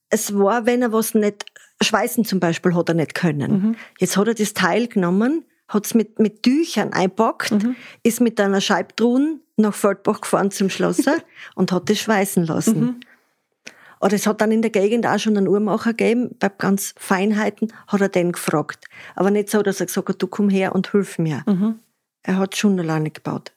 es 0.10 0.38
war, 0.38 0.66
wenn 0.66 0.82
er 0.82 0.92
was 0.92 1.14
nicht, 1.14 1.46
schweißen 1.82 2.26
zum 2.26 2.40
Beispiel 2.40 2.76
hat 2.76 2.90
er 2.90 2.96
nicht 2.96 3.16
können. 3.16 3.52
Mhm. 3.52 3.76
Jetzt 4.00 4.18
hat 4.18 4.28
er 4.28 4.34
das 4.34 4.54
Teil 4.54 4.88
genommen, 4.88 5.46
hat 5.68 5.86
es 5.86 5.94
mit, 5.94 6.20
mit 6.20 6.44
Tüchern 6.44 6.92
einpackt, 6.92 7.52
mhm. 7.52 7.76
ist 8.04 8.20
mit 8.20 8.40
einer 8.40 8.60
Scheibtruhen 8.60 9.42
nach 9.56 9.74
Feldbach 9.74 10.22
gefahren 10.22 10.52
zum 10.52 10.70
Schlosser 10.70 11.18
und 11.56 11.72
hat 11.72 11.90
das 11.90 12.00
schweißen 12.00 12.46
lassen. 12.46 13.00
Oder 14.02 14.16
es 14.16 14.26
hat 14.28 14.42
dann 14.42 14.52
in 14.52 14.62
der 14.62 14.72
Gegend 14.72 15.06
auch 15.06 15.20
schon 15.20 15.38
einen 15.38 15.48
Uhrmacher 15.48 15.94
gegeben, 15.94 16.36
bei 16.40 16.50
ganz 16.50 16.94
Feinheiten 16.98 17.72
hat 17.88 18.02
er 18.02 18.10
den 18.10 18.32
gefragt. 18.32 18.86
Aber 19.16 19.32
nicht 19.32 19.50
so, 19.50 19.62
dass 19.62 19.80
er 19.80 19.86
gesagt 19.86 20.10
hat, 20.10 20.22
du 20.22 20.28
komm 20.28 20.50
her 20.50 20.74
und 20.74 20.92
hilf 20.92 21.20
mir. 21.20 21.44
Mhm. 21.46 21.80
Er 22.24 22.38
hat 22.38 22.56
schon 22.56 22.80
alleine 22.80 23.12
gebaut. 23.12 23.52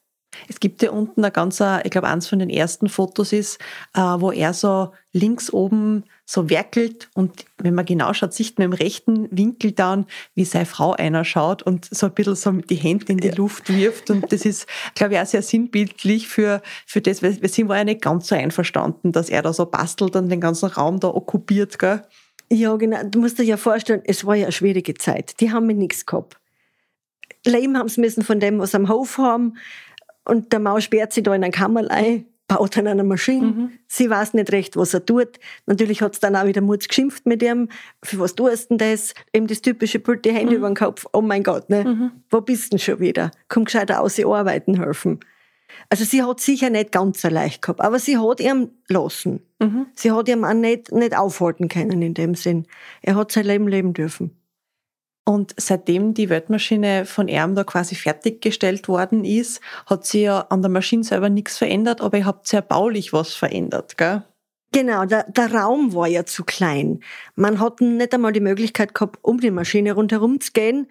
Es 0.49 0.61
gibt 0.61 0.83
ja 0.83 0.91
unten 0.91 1.25
ein 1.25 1.33
ganz, 1.33 1.63
ich 1.85 1.91
glaube, 1.91 2.09
eins 2.09 2.27
von 2.27 2.39
den 2.39 2.51
ersten 2.51 2.89
Fotos 2.89 3.33
ist, 3.33 3.59
äh, 3.95 4.01
wo 4.01 4.33
er 4.33 4.53
so 4.53 4.93
links 5.13 5.53
oben 5.53 6.05
so 6.27 6.49
werkelt 6.49 7.11
und 7.15 7.45
wenn 7.59 7.75
man 7.75 7.85
genau 7.85 8.13
schaut, 8.15 8.33
sieht 8.33 8.59
man 8.59 8.67
im 8.67 8.73
rechten 8.73 9.29
Winkel 9.31 9.73
dann, 9.73 10.07
wie 10.35 10.45
seine 10.45 10.65
Frau 10.65 10.93
einer 10.93 11.25
schaut 11.25 11.63
und 11.63 11.87
so 11.91 12.07
ein 12.07 12.15
bisschen 12.15 12.35
so 12.35 12.53
mit 12.53 12.71
die 12.71 12.77
Hände 12.77 13.13
in 13.13 13.19
die 13.19 13.29
ja. 13.29 13.35
Luft 13.35 13.69
wirft 13.69 14.11
und 14.11 14.33
das 14.33 14.47
ist, 14.47 14.67
glaube 14.95 15.15
ich, 15.15 15.21
auch 15.21 15.27
sehr 15.27 15.43
sinnbildlich 15.43 16.29
für, 16.29 16.63
für 16.87 17.03
das, 17.03 17.23
weil 17.23 17.41
wir 17.43 17.49
sind 17.49 17.69
ja 17.69 17.85
nicht 17.85 18.01
ganz 18.01 18.29
so 18.29 18.35
einverstanden, 18.35 19.13
dass 19.13 19.29
er 19.29 19.43
da 19.43 19.53
so 19.53 19.67
bastelt 19.67 20.17
und 20.17 20.31
den 20.31 20.41
ganzen 20.41 20.67
Raum 20.71 20.99
da 20.99 21.09
okkupiert, 21.09 21.79
gell? 21.79 22.03
Ja, 22.51 22.77
genau. 22.77 23.03
Du 23.05 23.21
musst 23.21 23.39
dir 23.39 23.45
ja 23.45 23.57
vorstellen, 23.57 24.03
es 24.05 24.25
war 24.25 24.35
ja 24.35 24.45
eine 24.45 24.53
schwierige 24.53 24.95
Zeit. 24.95 25.41
Die 25.41 25.51
haben 25.51 25.67
mir 25.67 25.75
nichts 25.75 26.07
gehabt. 26.07 26.39
Leben 27.45 27.77
haben 27.77 27.89
sie 27.89 28.01
müssen 28.01 28.23
von 28.23 28.41
dem, 28.41 28.59
was 28.59 28.71
sie 28.71 28.77
am 28.77 28.89
Hof 28.89 29.19
haben. 29.19 29.57
Und 30.25 30.53
der 30.53 30.61
Maus 30.61 30.85
sperrt 30.85 31.13
sich 31.13 31.25
da 31.25 31.35
in 31.35 31.45
ein 31.45 31.51
Kammerl 31.51 31.89
ein, 31.89 32.27
baut 32.49 32.77
an 32.77 32.87
einer 32.87 33.05
Maschine. 33.05 33.47
Mhm. 33.47 33.73
Sie 33.87 34.11
weiß 34.11 34.35
nicht 34.35 34.53
recht, 34.53 34.77
was 34.77 34.95
er 34.95 35.05
tut. 35.05 35.39
Natürlich 35.67 36.03
hat 36.03 36.15
es 36.15 36.21
dann 36.21 36.37
auch 36.37 36.47
wieder 36.47 36.61
Mutz 36.61 36.89
geschimpft 36.89 37.27
mit 37.27 37.43
ihm. 37.43 37.69
Für 38.03 38.19
was 38.19 38.35
tust 38.35 38.71
du 38.71 38.77
denn 38.77 38.91
das? 38.91 39.15
Eben 39.33 39.47
das 39.47 39.63
typische 39.63 39.99
Bild, 39.99 40.25
die 40.25 40.33
Hände 40.33 40.53
mhm. 40.53 40.59
über 40.59 40.71
den 40.71 40.77
Kopf. 40.77 41.07
Oh 41.13 41.23
mein 41.23 41.43
Gott, 41.43 41.71
ne? 41.71 41.85
Mhm. 41.85 42.11
Wo 42.31 42.41
bist 42.41 42.67
du 42.67 42.71
denn 42.71 42.79
schon 42.79 43.01
wieder? 43.01 43.31
Komm 43.49 43.65
gescheiter 43.65 44.01
aus, 44.01 44.17
sie 44.17 44.25
arbeiten 44.25 44.79
helfen. 44.79 45.21
Also 45.89 46.05
sie 46.05 46.23
hat 46.23 46.41
sicher 46.41 46.71
nicht 46.71 46.93
ganz 46.93 47.23
so 47.23 47.29
leicht 47.29 47.63
gehabt, 47.63 47.81
aber 47.81 47.99
sie 47.99 48.19
hat 48.19 48.41
ihm 48.41 48.71
lassen. 48.89 49.41
Mhm. 49.61 49.87
Sie 49.95 50.13
hat 50.13 50.29
ihm 50.29 50.45
auch 50.45 50.55
nicht, 50.55 50.93
nicht 50.93 51.17
aufhalten 51.17 51.69
können 51.69 52.03
in 52.03 52.15
dem 52.15 52.35
Sinn. 52.35 52.67
Er 53.03 53.17
hat 53.17 53.33
sein 53.33 53.47
Leben 53.47 53.69
leben 53.69 53.93
dürfen. 53.93 54.37
Und 55.25 55.55
seitdem 55.57 56.13
die 56.13 56.29
Weltmaschine 56.29 57.07
von 57.07 57.29
ihm 57.29 57.55
da 57.55 57.65
quasi 57.65 57.95
fertiggestellt 57.95 58.89
worden 58.89 59.25
ist, 59.25 59.63
hat 59.87 60.05
sie 60.05 60.23
ja 60.23 60.41
an 60.51 60.61
der 60.61 60.71
Maschine 60.71 61.03
selber 61.03 61.31
nichts 61.31 61.57
verändert, 61.57 62.03
aber 62.03 62.19
ihr 62.19 62.27
habt 62.27 62.47
sehr 62.47 62.61
baulich 62.61 63.15
was 63.15 63.35
verändert, 63.35 63.97
gell? 63.97 64.23
Genau, 64.73 65.05
der, 65.05 65.25
der 65.31 65.55
Raum 65.55 65.95
war 65.95 66.09
ja 66.09 66.27
zu 66.27 66.45
klein. 66.45 67.01
Man 67.37 67.61
hat 67.61 67.81
nicht 67.81 68.13
einmal 68.13 68.33
die 68.33 68.41
Möglichkeit 68.41 68.93
gehabt, 68.93 69.19
um 69.23 69.39
die 69.39 69.53
Maschine 69.53 69.93
rundherum 69.93 70.41
zu 70.41 70.51
gehen. 70.53 70.89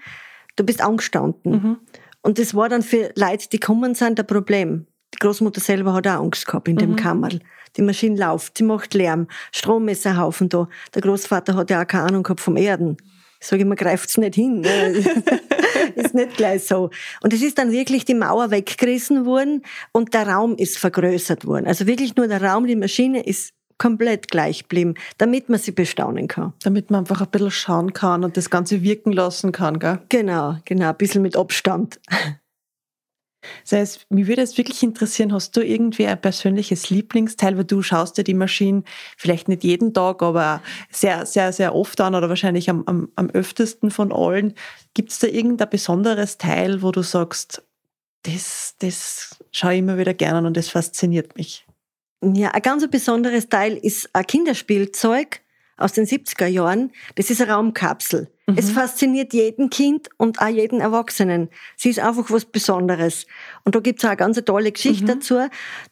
Du 0.56 0.63
bist 0.63 0.82
angestanden. 0.82 1.52
Mhm. 1.52 1.78
Und 2.22 2.39
das 2.39 2.56
war 2.56 2.69
dann 2.69 2.82
für 2.82 3.12
Leute, 3.15 3.50
die 3.50 3.60
kommen 3.60 3.93
sind, 3.93 4.19
ein 4.19 4.26
Problem. 4.26 4.88
Die 5.13 5.19
Großmutter 5.19 5.60
selber 5.60 5.93
hat 5.93 6.08
auch 6.08 6.22
Angst 6.22 6.48
gehabt 6.48 6.69
in 6.69 6.78
dem 6.78 6.91
mhm. 6.91 6.96
Kammerl. 6.96 7.39
Die 7.76 7.82
Maschine 7.82 8.17
läuft, 8.17 8.58
sie 8.58 8.63
macht 8.63 8.93
Lärm, 8.93 9.28
Strom 9.52 9.89
ist 9.89 10.08
ein 10.08 10.17
Haufen 10.17 10.48
da. 10.48 10.69
Der 10.96 11.02
Großvater 11.02 11.56
hat 11.56 11.69
ja 11.69 11.82
auch 11.82 11.88
keine 11.88 12.06
Ahnung 12.06 12.24
gehabt 12.24 12.39
vom 12.39 12.56
Erden 12.56 12.98
sage 13.43 13.63
ich 13.63 13.67
mir, 13.67 13.75
greift's 13.75 14.17
nicht 14.17 14.36
hin. 14.36 14.62
Ne? 14.62 14.69
ist 15.95 16.13
nicht 16.13 16.38
gleich 16.38 16.63
so. 16.63 16.89
Und 17.21 17.34
es 17.34 17.41
ist 17.41 17.58
dann 17.58 17.71
wirklich 17.71 18.06
die 18.06 18.13
Mauer 18.13 18.51
weggerissen 18.51 19.25
worden 19.25 19.63
und 19.91 20.13
der 20.13 20.27
Raum 20.27 20.56
ist 20.56 20.77
vergrößert 20.77 21.45
worden. 21.45 21.67
Also 21.67 21.88
wirklich 21.88 22.15
nur 22.15 22.27
der 22.27 22.41
Raum, 22.41 22.67
die 22.67 22.75
Maschine 22.75 23.25
ist 23.25 23.53
komplett 23.77 24.29
gleich 24.29 24.63
geblieben, 24.63 24.93
damit 25.17 25.49
man 25.49 25.60
sie 25.60 25.71
bestaunen 25.71 26.27
kann. 26.27 26.53
Damit 26.63 26.89
man 26.89 27.01
einfach 27.01 27.21
ein 27.21 27.29
bisschen 27.29 27.51
schauen 27.51 27.93
kann 27.93 28.23
und 28.23 28.38
das 28.38 28.49
Ganze 28.49 28.82
wirken 28.82 29.12
lassen 29.12 29.51
kann, 29.51 29.79
gell? 29.79 29.99
Genau, 30.10 30.58
genau, 30.65 30.89
ein 30.89 30.97
bisschen 30.97 31.21
mit 31.21 31.36
Abstand. 31.36 31.99
Das 33.63 33.71
heißt, 33.71 34.06
mich 34.10 34.27
würde 34.27 34.41
es 34.41 34.58
wirklich 34.58 34.84
interessieren, 34.84 35.34
hast 35.34 35.56
du 35.56 35.62
irgendwie 35.62 36.08
ein 36.08 36.19
persönliches 36.19 36.89
Lieblingsteil, 36.89 37.58
weil 37.58 37.65
du 37.65 37.82
schaust 37.82 38.17
dir 38.17 38.23
die 38.23 38.34
Maschinen 38.34 38.84
vielleicht 39.17 39.47
nicht 39.47 39.63
jeden 39.63 39.93
Tag, 39.93 40.21
aber 40.21 40.62
sehr, 40.91 41.25
sehr, 41.25 41.53
sehr 41.53 41.75
oft 41.75 41.99
an 42.01 42.15
oder 42.15 42.29
wahrscheinlich 42.29 42.69
am, 42.69 42.84
am, 42.86 43.10
am 43.15 43.29
öftesten 43.29 43.91
von 43.91 44.12
allen. 44.12 44.53
Gibt 44.93 45.12
es 45.12 45.19
da 45.19 45.27
irgendein 45.27 45.69
besonderes 45.69 46.38
Teil, 46.38 46.82
wo 46.82 46.91
du 46.91 47.01
sagst, 47.01 47.63
das, 48.23 48.75
das 48.79 49.38
schaue 49.51 49.73
ich 49.73 49.79
immer 49.79 49.97
wieder 49.97 50.13
gerne 50.13 50.39
an 50.39 50.45
und 50.45 50.58
das 50.58 50.69
fasziniert 50.69 51.36
mich? 51.36 51.65
Ja, 52.23 52.51
ein 52.51 52.62
ganz 52.62 52.89
besonderes 52.89 53.49
Teil 53.49 53.75
ist 53.75 54.10
ein 54.13 54.25
Kinderspielzeug 54.25 55.41
aus 55.77 55.91
den 55.91 56.06
70er 56.06 56.47
Jahren. 56.47 56.91
Das 57.15 57.29
ist 57.29 57.41
eine 57.41 57.51
Raumkapsel. 57.51 58.33
Mhm. 58.45 58.58
Es 58.58 58.71
fasziniert 58.71 59.34
jeden 59.34 59.69
Kind 59.69 60.10
und 60.17 60.41
auch 60.41 60.47
jeden 60.47 60.82
Erwachsenen. 60.82 61.49
Sie 61.77 61.89
ist 61.89 61.99
einfach 61.99 62.29
was 62.29 62.43
Besonderes. 62.43 63.25
Und 63.63 63.75
da 63.75 63.79
gibt's 63.79 64.03
auch 64.03 64.10
eine 64.10 64.17
ganz 64.17 64.43
tolle 64.43 64.71
Geschichte 64.71 65.03
mhm. 65.03 65.19
dazu. 65.19 65.39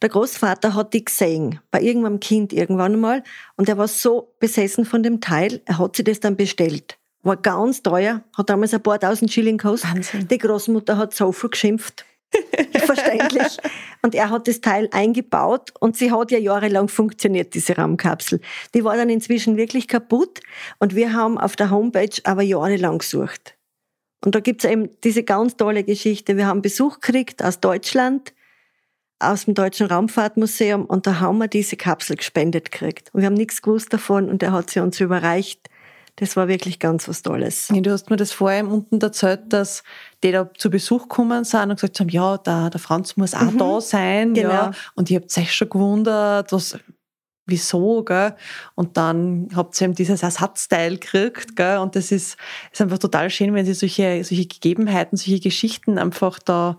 Der 0.02 0.08
Großvater 0.08 0.74
hat 0.74 0.92
die 0.92 1.04
gesehen, 1.04 1.60
bei 1.70 1.80
irgendeinem 1.80 2.20
Kind 2.20 2.52
irgendwann 2.52 2.94
einmal. 2.94 3.22
Und 3.56 3.68
er 3.68 3.78
war 3.78 3.88
so 3.88 4.34
besessen 4.38 4.84
von 4.84 5.02
dem 5.02 5.20
Teil, 5.20 5.62
er 5.64 5.78
hat 5.78 5.96
sich 5.96 6.04
das 6.04 6.20
dann 6.20 6.36
bestellt. 6.36 6.98
War 7.22 7.36
ganz 7.36 7.82
teuer, 7.82 8.22
hat 8.36 8.50
damals 8.50 8.74
ein 8.74 8.82
paar 8.82 8.98
tausend 8.98 9.32
Schilling 9.32 9.56
gekostet. 9.56 9.94
Wahnsinn. 9.94 10.28
Die 10.28 10.38
Großmutter 10.38 10.98
hat 10.98 11.14
so 11.14 11.32
viel 11.32 11.50
geschimpft. 11.50 12.04
Verständlich. 12.86 13.58
Und 14.02 14.14
er 14.14 14.30
hat 14.30 14.48
das 14.48 14.60
Teil 14.60 14.88
eingebaut 14.92 15.72
und 15.80 15.96
sie 15.96 16.10
hat 16.10 16.30
ja 16.30 16.38
jahrelang 16.38 16.88
funktioniert, 16.88 17.54
diese 17.54 17.76
Raumkapsel. 17.76 18.40
Die 18.74 18.84
war 18.84 18.96
dann 18.96 19.10
inzwischen 19.10 19.56
wirklich 19.56 19.88
kaputt 19.88 20.40
und 20.78 20.94
wir 20.94 21.12
haben 21.12 21.38
auf 21.38 21.56
der 21.56 21.70
Homepage 21.70 22.20
aber 22.24 22.42
jahrelang 22.42 22.98
gesucht. 22.98 23.56
Und 24.24 24.34
da 24.34 24.40
gibt's 24.40 24.64
eben 24.64 24.88
diese 25.02 25.24
ganz 25.24 25.56
tolle 25.56 25.84
Geschichte. 25.84 26.36
Wir 26.36 26.46
haben 26.46 26.62
Besuch 26.62 27.00
gekriegt 27.00 27.42
aus 27.42 27.60
Deutschland, 27.60 28.32
aus 29.18 29.44
dem 29.44 29.54
Deutschen 29.54 29.86
Raumfahrtmuseum 29.86 30.84
und 30.84 31.06
da 31.06 31.20
haben 31.20 31.38
wir 31.38 31.48
diese 31.48 31.76
Kapsel 31.76 32.16
gespendet 32.16 32.70
gekriegt. 32.70 33.10
Und 33.12 33.20
wir 33.20 33.26
haben 33.26 33.34
nichts 33.34 33.62
gewusst 33.62 33.92
davon 33.92 34.28
und 34.28 34.42
er 34.42 34.52
hat 34.52 34.70
sie 34.70 34.80
uns 34.80 35.00
überreicht 35.00 35.68
das 36.16 36.36
war 36.36 36.46
wirklich 36.46 36.78
ganz 36.78 37.08
was 37.08 37.22
Tolles. 37.22 37.68
Ja, 37.72 37.80
du 37.80 37.90
hast 37.90 38.10
mir 38.10 38.16
das 38.16 38.32
vorher 38.32 38.66
unten 38.66 39.00
erzählt, 39.00 39.52
dass 39.52 39.82
die 40.22 40.30
da 40.30 40.52
zu 40.54 40.68
Besuch 40.70 41.02
gekommen 41.02 41.44
sind 41.44 41.70
und 41.70 41.76
gesagt 41.76 42.00
haben, 42.00 42.10
ja, 42.10 42.36
der, 42.38 42.70
der 42.70 42.80
Franz 42.80 43.16
muss 43.16 43.34
auch 43.34 43.50
mhm. 43.50 43.58
da 43.58 43.80
sein. 43.80 44.34
Genau. 44.34 44.50
Ja. 44.50 44.70
Und 44.94 45.10
ihr 45.10 45.20
habt 45.20 45.36
euch 45.36 45.54
schon 45.54 45.70
gewundert, 45.70 46.52
was, 46.52 46.78
wieso, 47.46 48.04
gell? 48.04 48.36
Und 48.74 48.96
dann 48.98 49.48
habt 49.54 49.80
ihr 49.80 49.86
eben 49.86 49.94
dieses 49.94 50.22
Ersatzteil 50.22 50.98
gekriegt, 50.98 51.56
gell? 51.56 51.78
Und 51.78 51.96
das 51.96 52.12
ist, 52.12 52.36
ist 52.70 52.80
einfach 52.82 52.98
total 52.98 53.30
schön, 53.30 53.54
wenn 53.54 53.64
sie 53.64 53.74
solche, 53.74 54.22
solche 54.22 54.46
Gegebenheiten, 54.46 55.16
solche 55.16 55.40
Geschichten 55.40 55.98
einfach 55.98 56.38
da 56.38 56.76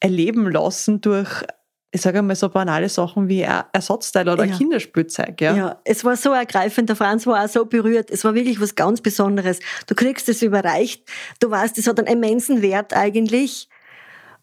erleben 0.00 0.50
lassen 0.50 1.00
durch 1.00 1.44
ich 1.94 2.00
sage 2.00 2.20
einmal 2.20 2.36
so 2.36 2.48
banale 2.48 2.88
Sachen 2.88 3.28
wie 3.28 3.42
Ersatzteil 3.42 4.26
oder 4.26 4.46
ja. 4.46 4.56
Kinderspielzeug. 4.56 5.38
Ja. 5.42 5.56
ja, 5.56 5.80
es 5.84 6.04
war 6.04 6.16
so 6.16 6.32
ergreifend. 6.32 6.88
Der 6.88 6.96
Franz 6.96 7.26
war 7.26 7.44
auch 7.44 7.48
so 7.48 7.66
berührt. 7.66 8.10
Es 8.10 8.24
war 8.24 8.34
wirklich 8.34 8.60
was 8.62 8.74
ganz 8.74 9.02
Besonderes. 9.02 9.60
Du 9.86 9.94
kriegst 9.94 10.26
es 10.30 10.40
überreicht. 10.40 11.06
Du 11.38 11.50
weißt, 11.50 11.76
es 11.76 11.86
hat 11.86 11.98
einen 11.98 12.08
immensen 12.08 12.62
Wert 12.62 12.94
eigentlich. 12.96 13.68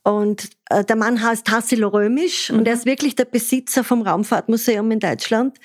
Und 0.03 0.49
äh, 0.69 0.85
der 0.85 0.95
Mann 0.95 1.23
heißt 1.23 1.45
Tassilo 1.45 1.87
Römisch 1.87 2.51
mhm. 2.51 2.59
und 2.59 2.67
er 2.67 2.75
ist 2.75 2.85
wirklich 2.85 3.15
der 3.15 3.25
Besitzer 3.25 3.83
vom 3.83 4.03
Raumfahrtmuseum 4.03 4.89
in 4.91 4.99
Deutschland. 4.99 5.57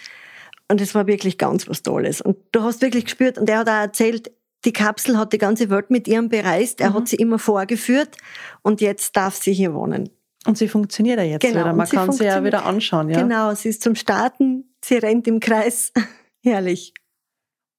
Und 0.69 0.81
es 0.81 0.95
war 0.95 1.07
wirklich 1.07 1.37
ganz 1.37 1.69
was 1.69 1.83
Tolles. 1.83 2.23
Und 2.23 2.39
du 2.53 2.63
hast 2.63 2.81
wirklich 2.81 3.05
gespürt, 3.05 3.37
und 3.37 3.51
er 3.51 3.59
hat 3.59 3.69
auch 3.69 3.73
erzählt, 3.73 4.33
die 4.65 4.73
Kapsel 4.73 5.19
hat 5.19 5.35
die 5.35 5.39
ganze 5.39 5.69
Welt 5.69 5.91
mit 5.91 6.09
ihm 6.09 6.31
bereist. 6.31 6.81
Er 6.81 6.91
mhm. 6.91 6.95
hat 6.95 7.09
sie 7.09 7.17
immer 7.17 7.39
vorgeführt 7.39 8.17
und 8.63 8.81
jetzt 8.81 9.15
darf 9.17 9.37
sie 9.37 9.53
hier 9.53 9.75
wohnen. 9.75 10.09
Und 10.47 10.59
sie 10.59 10.69
funktioniert 10.69 11.19
ja 11.19 11.25
jetzt 11.25 11.43
genau, 11.43 11.61
wieder. 11.61 11.73
Man 11.73 11.87
sie 11.87 11.97
kann 11.97 12.13
sie 12.13 12.25
ja 12.25 12.45
wieder 12.45 12.67
anschauen. 12.67 13.09
Ja? 13.09 13.21
Genau, 13.23 13.55
sie 13.55 13.71
ist 13.71 13.83
zum 13.83 13.95
Starten, 13.95 14.75
sie 14.85 14.97
rennt 14.97 15.27
im 15.27 15.41
Kreis. 15.41 15.93
Herrlich. 16.43 16.93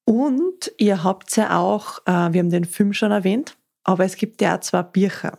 Und 0.06 0.72
ihr 0.78 1.04
habt 1.04 1.36
ja 1.36 1.58
auch, 1.58 2.00
äh, 2.06 2.34
wir 2.34 2.40
haben 2.40 2.50
den 2.50 2.66
Film 2.66 2.94
schon 2.94 3.12
erwähnt, 3.12 3.58
aber 3.84 4.06
es 4.06 4.16
gibt 4.18 4.42
ja 4.42 4.56
auch 4.56 4.62
zwei 4.62 4.84
Bücher. 4.84 5.38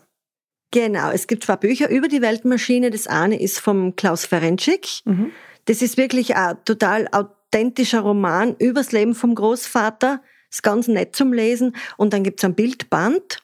Genau, 0.72 1.10
es 1.10 1.26
gibt 1.26 1.44
zwei 1.44 1.56
Bücher 1.56 1.88
über 1.88 2.08
die 2.08 2.20
Weltmaschine. 2.20 2.90
Das 2.90 3.06
eine 3.06 3.40
ist 3.40 3.60
vom 3.60 3.94
Klaus 3.96 4.26
Ferencik. 4.26 4.88
Mhm. 5.04 5.30
Das 5.66 5.82
ist 5.82 5.96
wirklich 5.96 6.36
ein 6.36 6.56
total 6.64 7.08
authentischer 7.12 8.00
Roman 8.00 8.56
übers 8.58 8.92
Leben 8.92 9.14
vom 9.14 9.34
Großvater. 9.34 10.20
Ist 10.50 10.62
ganz 10.62 10.88
nett 10.88 11.14
zum 11.14 11.32
Lesen. 11.32 11.76
Und 11.96 12.12
dann 12.12 12.24
gibt's 12.24 12.44
ein 12.44 12.54
Bildband, 12.54 13.38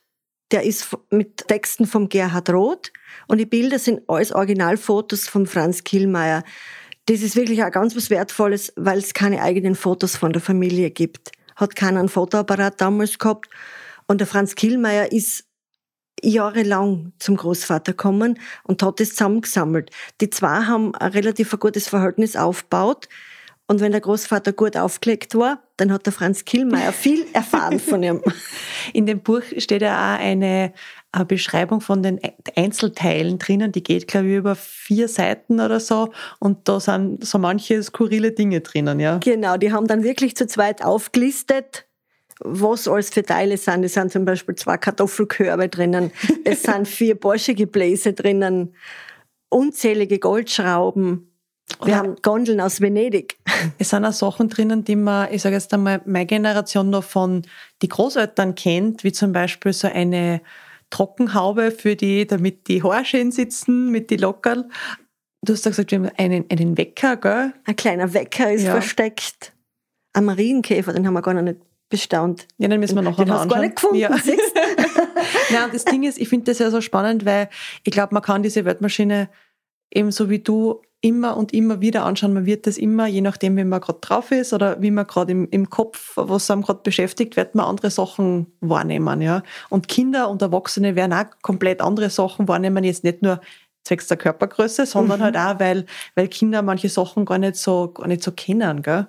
der 0.53 0.63
ist 0.65 0.89
mit 1.11 1.49
Texten 1.49 1.87
vom 1.87 2.09
Gerhard 2.09 2.51
Roth. 2.51 2.93
Und 3.27 3.39
die 3.39 3.47
Bilder 3.47 3.79
sind 3.79 4.03
alles 4.09 4.33
Originalfotos 4.33 5.29
von 5.29 5.47
Franz 5.47 5.83
Kielmeier. 5.85 6.45
Das 7.07 7.23
ist 7.23 7.35
wirklich 7.35 7.65
auch 7.65 7.71
ganz 7.71 7.97
was 7.97 8.11
Wertvolles, 8.11 8.73
weil 8.77 8.99
es 8.99 9.15
keine 9.15 9.43
eigenen 9.43 9.75
Fotos 9.75 10.17
von 10.17 10.33
der 10.33 10.43
Familie 10.43 10.91
gibt. 10.91 11.33
Hat 11.57 11.75
keiner 11.75 12.01
einen 12.01 12.09
Fotoapparat 12.09 12.81
damals 12.81 13.19
gehabt. 13.19 13.49
Und 14.07 14.21
der 14.21 14.27
Franz 14.27 14.55
Kielmeier 14.55 15.11
ist 15.11 15.45
jahrelang 16.23 17.13
zum 17.19 17.37
Großvater 17.37 17.93
gekommen 17.93 18.39
und 18.65 18.83
hat 18.83 19.01
das 19.01 19.11
zusammengesammelt. 19.11 19.91
Die 20.21 20.31
zwei 20.31 20.65
haben 20.65 20.95
ein 20.95 21.11
relativ 21.13 21.59
gutes 21.59 21.89
Verhältnis 21.89 22.37
aufgebaut. 22.37 23.09
Und 23.73 23.81
wenn 23.81 23.93
der 23.93 24.03
Großvater 24.03 24.53
gut 24.53 24.77
aufgelegt 24.77 25.35
war, 25.35 25.63
dann 25.79 25.91
hat 25.91 26.05
der 26.05 26.13
Franz 26.13 26.45
Killmeier 26.45 26.93
viel 26.93 27.25
erfahren 27.33 27.81
von 27.81 28.03
ihm. 28.03 28.21
In 28.93 29.07
dem 29.07 29.21
Buch 29.21 29.41
steht 29.57 29.81
ja 29.81 29.95
auch 29.95 30.21
eine, 30.21 30.75
eine 31.11 31.25
Beschreibung 31.25 31.81
von 31.81 32.03
den 32.03 32.21
Einzelteilen 32.55 33.39
drinnen, 33.39 33.73
die 33.73 33.83
geht, 33.83 34.09
glaube 34.09 34.29
ich, 34.29 34.35
über 34.35 34.57
vier 34.57 35.09
Seiten 35.09 35.59
oder 35.59 35.81
so. 35.81 36.13
Und 36.39 36.69
da 36.69 36.81
sind 36.81 37.25
so 37.25 37.39
manche 37.39 37.83
skurrile 37.83 38.33
Dinge 38.33 38.61
drinnen, 38.61 39.01
ja. 39.01 39.17
Genau, 39.25 39.57
die 39.57 39.73
haben 39.73 39.87
dann 39.87 40.03
wirklich 40.03 40.37
zu 40.37 40.47
zweit 40.47 40.85
aufgelistet, 40.85 41.87
was 42.41 42.87
alles 42.87 43.09
für 43.09 43.23
Teile 43.23 43.57
sind. 43.57 43.85
Es 43.85 43.95
sind 43.95 44.13
zum 44.13 44.27
Beispiel 44.27 44.55
zwei 44.55 44.77
Kartoffelkörbe 44.77 45.71
drinnen, 45.71 46.13
es 46.45 46.63
sind 46.65 46.87
vier 46.87 47.15
Porsche-Gebläse 47.15 48.13
drinnen, 48.13 48.75
unzählige 49.49 50.19
Goldschrauben, 50.19 51.32
wir 51.85 51.97
haben 51.97 52.17
Gondeln 52.23 52.61
aus 52.61 52.81
Venedig. 52.81 53.39
Es 53.79 53.91
sind 53.91 54.05
auch 54.05 54.13
Sachen 54.13 54.49
drinnen, 54.49 54.85
die 54.85 54.97
man, 54.97 55.33
ich 55.33 55.43
sage 55.43 55.55
jetzt 55.55 55.73
einmal, 55.73 56.01
meine 56.05 56.27
Generation 56.27 56.91
noch 56.91 57.05
von 57.05 57.43
die 57.81 57.89
Großeltern 57.89 58.57
kennt, 58.57 59.05
wie 59.05 59.13
zum 59.13 59.33
Beispiel 59.33 59.73
so 59.73 59.87
eine 59.87 60.41
Trockenhaube 60.91 61.71
für 61.71 61.95
die, 61.95 62.27
damit 62.27 62.67
die 62.69 62.83
Haare 62.83 63.05
schön 63.05 63.31
sitzen, 63.31 63.91
mit 63.91 64.11
die 64.11 64.17
Lockerl. 64.17 64.69
Du 65.45 65.53
hast 65.53 65.65
ja 65.65 65.71
gesagt, 65.71 65.91
wir 65.93 65.99
haben 65.99 66.11
einen, 66.17 66.45
einen 66.51 66.77
Wecker, 66.77 67.17
gell? 67.17 67.53
Ein 67.65 67.77
kleiner 67.77 68.13
Wecker 68.15 68.53
ist 68.53 68.65
ja. 68.65 68.73
versteckt. 68.73 69.53
Ein 70.13 70.25
Marienkäfer, 70.27 70.93
den 70.93 71.07
haben 71.07 71.15
wir 71.15 71.23
gar 71.23 71.35
noch 71.35 71.43
nicht 71.43 71.61
bestaunt. 71.89 72.49
Ja, 72.59 72.69
dann 72.69 72.81
müssen 72.81 72.95
wir 72.95 73.03
noch 73.03 73.17
den 73.17 73.31
anschauen. 73.31 73.49
gar 73.49 73.61
nicht 73.61 73.77
gefunden, 73.77 73.97
ja. 73.97 74.11
und 75.65 75.75
das 75.75 75.85
Ding 75.85 76.03
ist, 76.03 76.19
ich 76.19 76.29
finde 76.29 76.47
das 76.51 76.59
ja 76.59 76.71
so 76.71 76.81
spannend, 76.81 77.25
weil 77.25 77.49
ich 77.85 77.93
glaube, 77.93 78.15
man 78.15 78.23
kann 78.23 78.43
diese 78.43 78.65
Weltmaschine 78.65 79.29
ebenso 79.91 80.31
wie 80.31 80.39
du 80.39 80.81
immer 81.03 81.37
und 81.37 81.53
immer 81.53 81.81
wieder 81.81 82.05
anschauen. 82.05 82.33
Man 82.33 82.47
wird 82.47 82.67
das 82.67 82.79
immer, 82.79 83.07
je 83.07 83.21
nachdem, 83.21 83.57
wie 83.57 83.65
man 83.65 83.81
gerade 83.81 83.99
drauf 84.01 84.31
ist 84.31 84.53
oder 84.53 84.81
wie 84.81 84.91
man 84.91 85.07
gerade 85.07 85.33
im, 85.33 85.49
im 85.51 85.69
Kopf, 85.69 86.13
was 86.17 86.51
einem 86.51 86.63
gerade 86.63 86.81
beschäftigt, 86.83 87.37
wird 87.37 87.55
man 87.55 87.67
andere 87.67 87.91
Sachen 87.91 88.47
wahrnehmen. 88.61 89.21
Ja? 89.21 89.43
Und 89.69 89.89
Kinder 89.89 90.31
und 90.31 90.41
Erwachsene 90.41 90.95
werden 90.95 91.13
auch 91.13 91.27
komplett 91.43 91.83
andere 91.83 92.09
Sachen 92.09 92.47
wahrnehmen, 92.49 92.85
jetzt 92.85 93.05
nicht 93.05 93.21
nur 93.21 93.41
zwecks 93.85 94.07
der 94.07 94.17
Körpergröße, 94.17 94.87
sondern 94.87 95.19
mhm. 95.19 95.25
halt 95.25 95.37
auch, 95.37 95.61
weil, 95.61 95.87
weil 96.15 96.29
Kinder 96.29 96.63
manche 96.63 96.89
Sachen 96.89 97.25
gar 97.25 97.39
nicht 97.39 97.57
so, 97.57 97.89
gar 97.89 98.07
nicht 98.07 98.23
so 98.23 98.31
kennen. 98.31 98.83
Gell? 98.83 99.09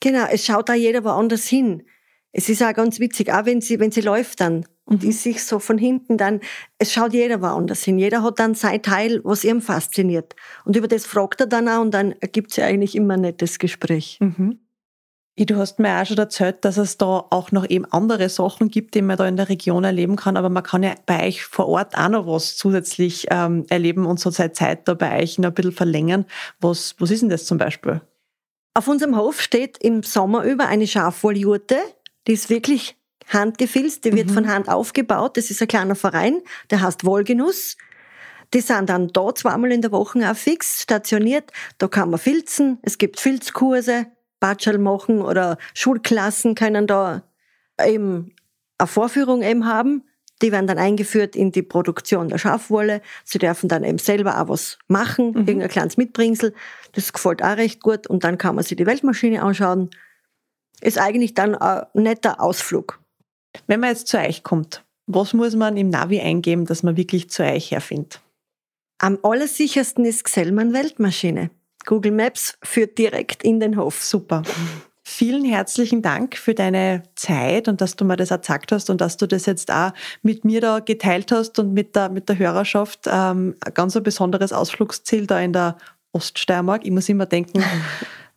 Genau, 0.00 0.26
es 0.30 0.44
schaut 0.46 0.68
da 0.68 0.74
jeder 0.74 1.02
woanders 1.02 1.46
hin. 1.46 1.82
Es 2.30 2.48
ist 2.48 2.62
auch 2.62 2.74
ganz 2.74 3.00
witzig, 3.00 3.32
auch 3.32 3.44
wenn 3.44 3.60
sie, 3.60 3.80
wenn 3.80 3.90
sie 3.90 4.02
läuft 4.02 4.40
dann 4.40 4.64
und 4.86 5.02
die 5.02 5.12
sich 5.12 5.44
so 5.44 5.58
von 5.58 5.78
hinten 5.78 6.18
dann, 6.18 6.40
es 6.78 6.92
schaut 6.92 7.12
jeder 7.12 7.40
woanders 7.40 7.82
hin. 7.82 7.98
Jeder 7.98 8.22
hat 8.22 8.38
dann 8.38 8.54
sein 8.54 8.82
Teil, 8.82 9.20
was 9.24 9.44
ihm 9.44 9.60
fasziniert. 9.62 10.36
Und 10.64 10.76
über 10.76 10.88
das 10.88 11.06
fragt 11.06 11.40
er 11.40 11.46
dann 11.46 11.68
auch 11.68 11.80
und 11.80 11.92
dann 11.92 12.12
ergibt 12.20 12.52
sich 12.52 12.64
eigentlich 12.64 12.94
immer 12.94 13.14
ein 13.14 13.22
nettes 13.22 13.58
Gespräch. 13.58 14.18
Mhm. 14.20 14.60
Du 15.36 15.56
hast 15.56 15.80
mir 15.80 16.00
auch 16.00 16.06
schon 16.06 16.18
erzählt, 16.18 16.64
dass 16.64 16.76
es 16.76 16.96
da 16.96 17.26
auch 17.28 17.50
noch 17.50 17.68
eben 17.68 17.86
andere 17.86 18.28
Sachen 18.28 18.68
gibt, 18.68 18.94
die 18.94 19.02
man 19.02 19.16
da 19.16 19.26
in 19.26 19.36
der 19.36 19.48
Region 19.48 19.82
erleben 19.82 20.14
kann, 20.14 20.36
aber 20.36 20.48
man 20.48 20.62
kann 20.62 20.84
ja 20.84 20.94
bei 21.06 21.26
euch 21.26 21.44
vor 21.44 21.66
Ort 21.66 21.98
auch 21.98 22.08
noch 22.08 22.26
was 22.28 22.56
zusätzlich 22.56 23.26
ähm, 23.30 23.66
erleben 23.68 24.06
und 24.06 24.20
so 24.20 24.30
seine 24.30 24.52
Zeit 24.52 24.86
da 24.86 24.94
bei 24.94 25.20
euch 25.20 25.38
noch 25.38 25.48
ein 25.48 25.54
bisschen 25.54 25.72
verlängern. 25.72 26.24
Was, 26.60 26.94
was 27.00 27.10
ist 27.10 27.22
denn 27.22 27.30
das 27.30 27.46
zum 27.46 27.58
Beispiel? 27.58 28.00
Auf 28.74 28.86
unserem 28.86 29.16
Hof 29.16 29.40
steht 29.40 29.78
im 29.78 30.04
Sommer 30.04 30.44
über 30.44 30.68
eine 30.68 30.86
Schafwolljurte, 30.86 31.78
die 32.28 32.32
ist 32.32 32.48
wirklich 32.48 32.96
handgefilzt, 33.28 34.04
die 34.04 34.12
wird 34.12 34.28
mhm. 34.28 34.34
von 34.34 34.48
Hand 34.48 34.68
aufgebaut. 34.68 35.36
Das 35.36 35.50
ist 35.50 35.60
ein 35.62 35.68
kleiner 35.68 35.94
Verein, 35.94 36.40
der 36.70 36.82
heißt 36.82 37.04
Wohlgenuss. 37.04 37.76
Die 38.52 38.60
sind 38.60 38.88
dann 38.88 39.08
da 39.08 39.34
zweimal 39.34 39.72
in 39.72 39.82
der 39.82 39.90
Woche 39.90 40.30
auch 40.30 40.36
fix 40.36 40.82
stationiert. 40.82 41.50
Da 41.78 41.88
kann 41.88 42.10
man 42.10 42.20
filzen. 42.20 42.78
Es 42.82 42.98
gibt 42.98 43.18
Filzkurse, 43.18 44.06
Batschel 44.38 44.78
machen 44.78 45.22
oder 45.22 45.58
Schulklassen 45.72 46.54
können 46.54 46.86
da 46.86 47.22
eben 47.84 48.34
eine 48.78 48.86
Vorführung 48.86 49.42
eben 49.42 49.66
haben. 49.66 50.04
Die 50.42 50.52
werden 50.52 50.66
dann 50.66 50.78
eingeführt 50.78 51.36
in 51.36 51.52
die 51.52 51.62
Produktion 51.62 52.28
der 52.28 52.38
Schafwolle. 52.38 53.00
Sie 53.24 53.38
dürfen 53.38 53.68
dann 53.68 53.84
eben 53.84 53.98
selber 53.98 54.40
auch 54.40 54.48
was 54.48 54.78
machen, 54.88 55.30
mhm. 55.30 55.48
irgendein 55.48 55.70
kleines 55.70 55.96
Mitbringsel. 55.96 56.54
Das 56.92 57.12
gefällt 57.12 57.42
auch 57.42 57.56
recht 57.56 57.82
gut. 57.82 58.06
Und 58.06 58.24
dann 58.24 58.36
kann 58.36 58.54
man 58.54 58.64
sich 58.64 58.76
die 58.76 58.86
Weltmaschine 58.86 59.42
anschauen. 59.42 59.90
Ist 60.80 60.98
eigentlich 60.98 61.34
dann 61.34 61.54
ein 61.54 61.86
netter 61.94 62.40
Ausflug. 62.40 63.00
Wenn 63.66 63.80
man 63.80 63.90
jetzt 63.90 64.08
zu 64.08 64.18
euch 64.18 64.42
kommt, 64.42 64.84
was 65.06 65.32
muss 65.32 65.54
man 65.54 65.76
im 65.76 65.90
Navi 65.90 66.20
eingeben, 66.20 66.64
dass 66.64 66.82
man 66.82 66.96
wirklich 66.96 67.30
zu 67.30 67.42
euch 67.42 67.70
herfindet? 67.70 68.20
Am 68.98 69.18
allersichersten 69.22 70.04
ist 70.04 70.24
Xellmann 70.24 70.72
Weltmaschine. 70.72 71.50
Google 71.84 72.12
Maps 72.12 72.56
führt 72.62 72.96
direkt 72.96 73.42
in 73.42 73.60
den 73.60 73.76
Hof. 73.76 74.02
Super. 74.02 74.42
Vielen 75.06 75.44
herzlichen 75.44 76.00
Dank 76.00 76.38
für 76.38 76.54
deine 76.54 77.02
Zeit 77.14 77.68
und 77.68 77.82
dass 77.82 77.96
du 77.96 78.06
mir 78.06 78.16
das 78.16 78.30
erzählt 78.30 78.72
hast 78.72 78.88
und 78.88 79.02
dass 79.02 79.18
du 79.18 79.26
das 79.26 79.44
jetzt 79.44 79.70
auch 79.70 79.92
mit 80.22 80.46
mir 80.46 80.62
da 80.62 80.80
geteilt 80.80 81.30
hast 81.30 81.58
und 81.58 81.74
mit 81.74 81.94
der, 81.94 82.08
mit 82.08 82.30
der 82.30 82.38
Hörerschaft. 82.38 83.00
Ähm, 83.06 83.54
ganz 83.74 83.94
ein 83.96 84.02
besonderes 84.02 84.54
Ausflugsziel 84.54 85.26
da 85.26 85.38
in 85.40 85.52
der 85.52 85.76
Oststeiermark. 86.12 86.86
Ich 86.86 86.90
muss 86.90 87.10
immer 87.10 87.26
denken, 87.26 87.62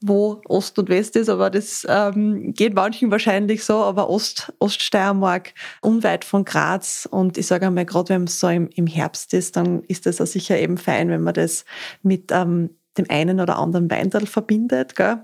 wo 0.01 0.41
Ost 0.45 0.77
und 0.79 0.89
West 0.89 1.15
ist, 1.15 1.29
aber 1.29 1.49
das 1.49 1.85
ähm, 1.89 2.53
geht 2.53 2.75
manchen 2.75 3.11
wahrscheinlich 3.11 3.63
so, 3.63 3.75
aber 3.75 4.09
Ost, 4.09 4.53
Oststeiermark, 4.59 5.53
unweit 5.81 6.23
von 6.23 6.45
Graz 6.45 7.07
und 7.09 7.37
ich 7.37 7.47
sage 7.47 7.67
einmal, 7.67 7.85
gerade 7.85 8.09
wenn 8.09 8.25
es 8.25 8.39
so 8.39 8.47
im, 8.47 8.69
im 8.75 8.87
Herbst 8.87 9.33
ist, 9.33 9.55
dann 9.55 9.83
ist 9.83 10.05
das 10.05 10.21
auch 10.21 10.27
sicher 10.27 10.59
eben 10.59 10.77
fein, 10.77 11.09
wenn 11.09 11.23
man 11.23 11.33
das 11.33 11.65
mit 12.03 12.31
ähm, 12.31 12.69
dem 12.97 13.05
einen 13.09 13.39
oder 13.39 13.57
anderen 13.57 13.89
Weindal 13.89 14.25
verbindet. 14.25 14.95
Gell? 14.95 15.19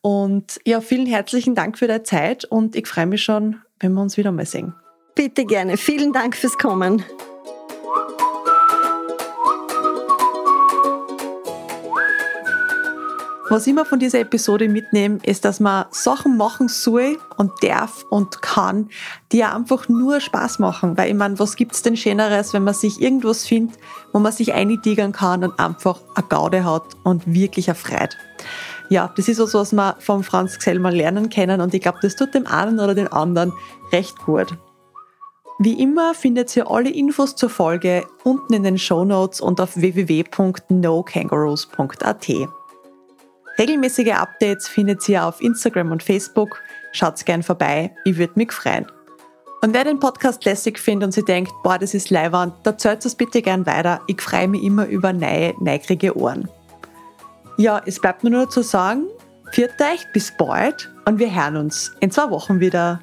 Und 0.00 0.60
ja, 0.64 0.80
vielen 0.80 1.06
herzlichen 1.06 1.54
Dank 1.54 1.78
für 1.78 1.86
deine 1.86 2.02
Zeit 2.02 2.44
und 2.44 2.76
ich 2.76 2.86
freue 2.86 3.06
mich 3.06 3.22
schon, 3.22 3.56
wenn 3.80 3.92
wir 3.92 4.02
uns 4.02 4.16
wieder 4.16 4.32
mal 4.32 4.46
sehen. 4.46 4.74
Bitte 5.14 5.44
gerne. 5.44 5.76
Vielen 5.76 6.12
Dank 6.12 6.36
fürs 6.36 6.56
Kommen. 6.56 7.04
Was 13.50 13.66
ich 13.66 13.72
mir 13.72 13.86
von 13.86 13.98
dieser 13.98 14.20
Episode 14.20 14.68
mitnehme, 14.68 15.20
ist, 15.22 15.46
dass 15.46 15.58
man 15.58 15.86
Sachen 15.90 16.36
machen 16.36 16.68
soll 16.68 17.16
und 17.38 17.50
darf 17.62 18.04
und 18.10 18.42
kann, 18.42 18.90
die 19.32 19.38
ja 19.38 19.56
einfach 19.56 19.88
nur 19.88 20.20
Spaß 20.20 20.58
machen. 20.58 20.98
Weil 20.98 21.08
ich 21.08 21.14
meine, 21.14 21.38
was 21.38 21.56
gibt's 21.56 21.80
denn 21.80 21.96
Schöneres, 21.96 22.52
wenn 22.52 22.64
man 22.64 22.74
sich 22.74 23.00
irgendwas 23.00 23.46
findet, 23.46 23.78
wo 24.12 24.18
man 24.18 24.32
sich 24.32 24.52
eintigern 24.52 25.12
kann 25.12 25.44
und 25.44 25.58
einfach 25.58 25.98
eine 26.14 26.26
Gaude 26.26 26.66
hat 26.66 26.82
und 27.04 27.32
wirklich 27.32 27.68
erfreut. 27.68 28.18
Ja, 28.90 29.10
das 29.16 29.28
ist 29.28 29.40
was, 29.40 29.54
was 29.54 29.72
wir 29.72 29.96
vom 29.98 30.22
Franz 30.22 30.58
Gsell 30.58 30.78
mal 30.78 30.94
lernen 30.94 31.30
können 31.30 31.62
und 31.62 31.72
ich 31.72 31.80
glaube, 31.80 32.00
das 32.02 32.16
tut 32.16 32.34
dem 32.34 32.46
einen 32.46 32.80
oder 32.80 32.94
den 32.94 33.08
anderen 33.08 33.54
recht 33.92 34.18
gut. 34.18 34.48
Wie 35.58 35.82
immer 35.82 36.12
findet 36.12 36.54
ihr 36.54 36.70
alle 36.70 36.90
Infos 36.90 37.34
zur 37.34 37.48
Folge 37.48 38.04
unten 38.24 38.52
in 38.52 38.62
den 38.62 38.76
Show 38.76 39.06
Notes 39.06 39.40
und 39.40 39.58
auf 39.60 39.74
www.nokangaroos.at. 39.76 42.57
Regelmäßige 43.58 44.12
Updates 44.12 44.68
findet 44.68 45.08
ihr 45.08 45.26
auf 45.26 45.40
Instagram 45.40 45.90
und 45.90 46.02
Facebook. 46.02 46.62
Schaut 46.92 47.24
gern 47.26 47.42
vorbei, 47.42 47.92
ich 48.04 48.16
würde 48.16 48.34
mich 48.36 48.52
freuen. 48.52 48.86
Und 49.62 49.74
wer 49.74 49.82
den 49.82 49.98
Podcast 49.98 50.44
lässig 50.44 50.78
findet 50.78 51.06
und 51.08 51.12
sich 51.12 51.24
denkt, 51.24 51.50
boah, 51.64 51.76
das 51.76 51.92
ist 51.92 52.10
leiwand, 52.10 52.54
da 52.62 52.70
erzählt 52.70 53.04
es 53.04 53.16
bitte 53.16 53.42
gern 53.42 53.66
weiter. 53.66 54.00
Ich 54.06 54.22
freue 54.22 54.46
mich 54.46 54.62
immer 54.62 54.86
über 54.86 55.12
neue, 55.12 55.54
neigrige 55.60 56.16
Ohren. 56.16 56.48
Ja, 57.56 57.82
es 57.84 58.00
bleibt 58.00 58.22
mir 58.22 58.30
nur 58.30 58.48
zu 58.48 58.62
sagen, 58.62 59.06
viert 59.50 59.72
euch, 59.80 60.06
bis 60.12 60.32
bald 60.38 60.88
und 61.06 61.18
wir 61.18 61.34
hören 61.34 61.56
uns 61.56 61.92
in 61.98 62.12
zwei 62.12 62.30
Wochen 62.30 62.60
wieder. 62.60 63.00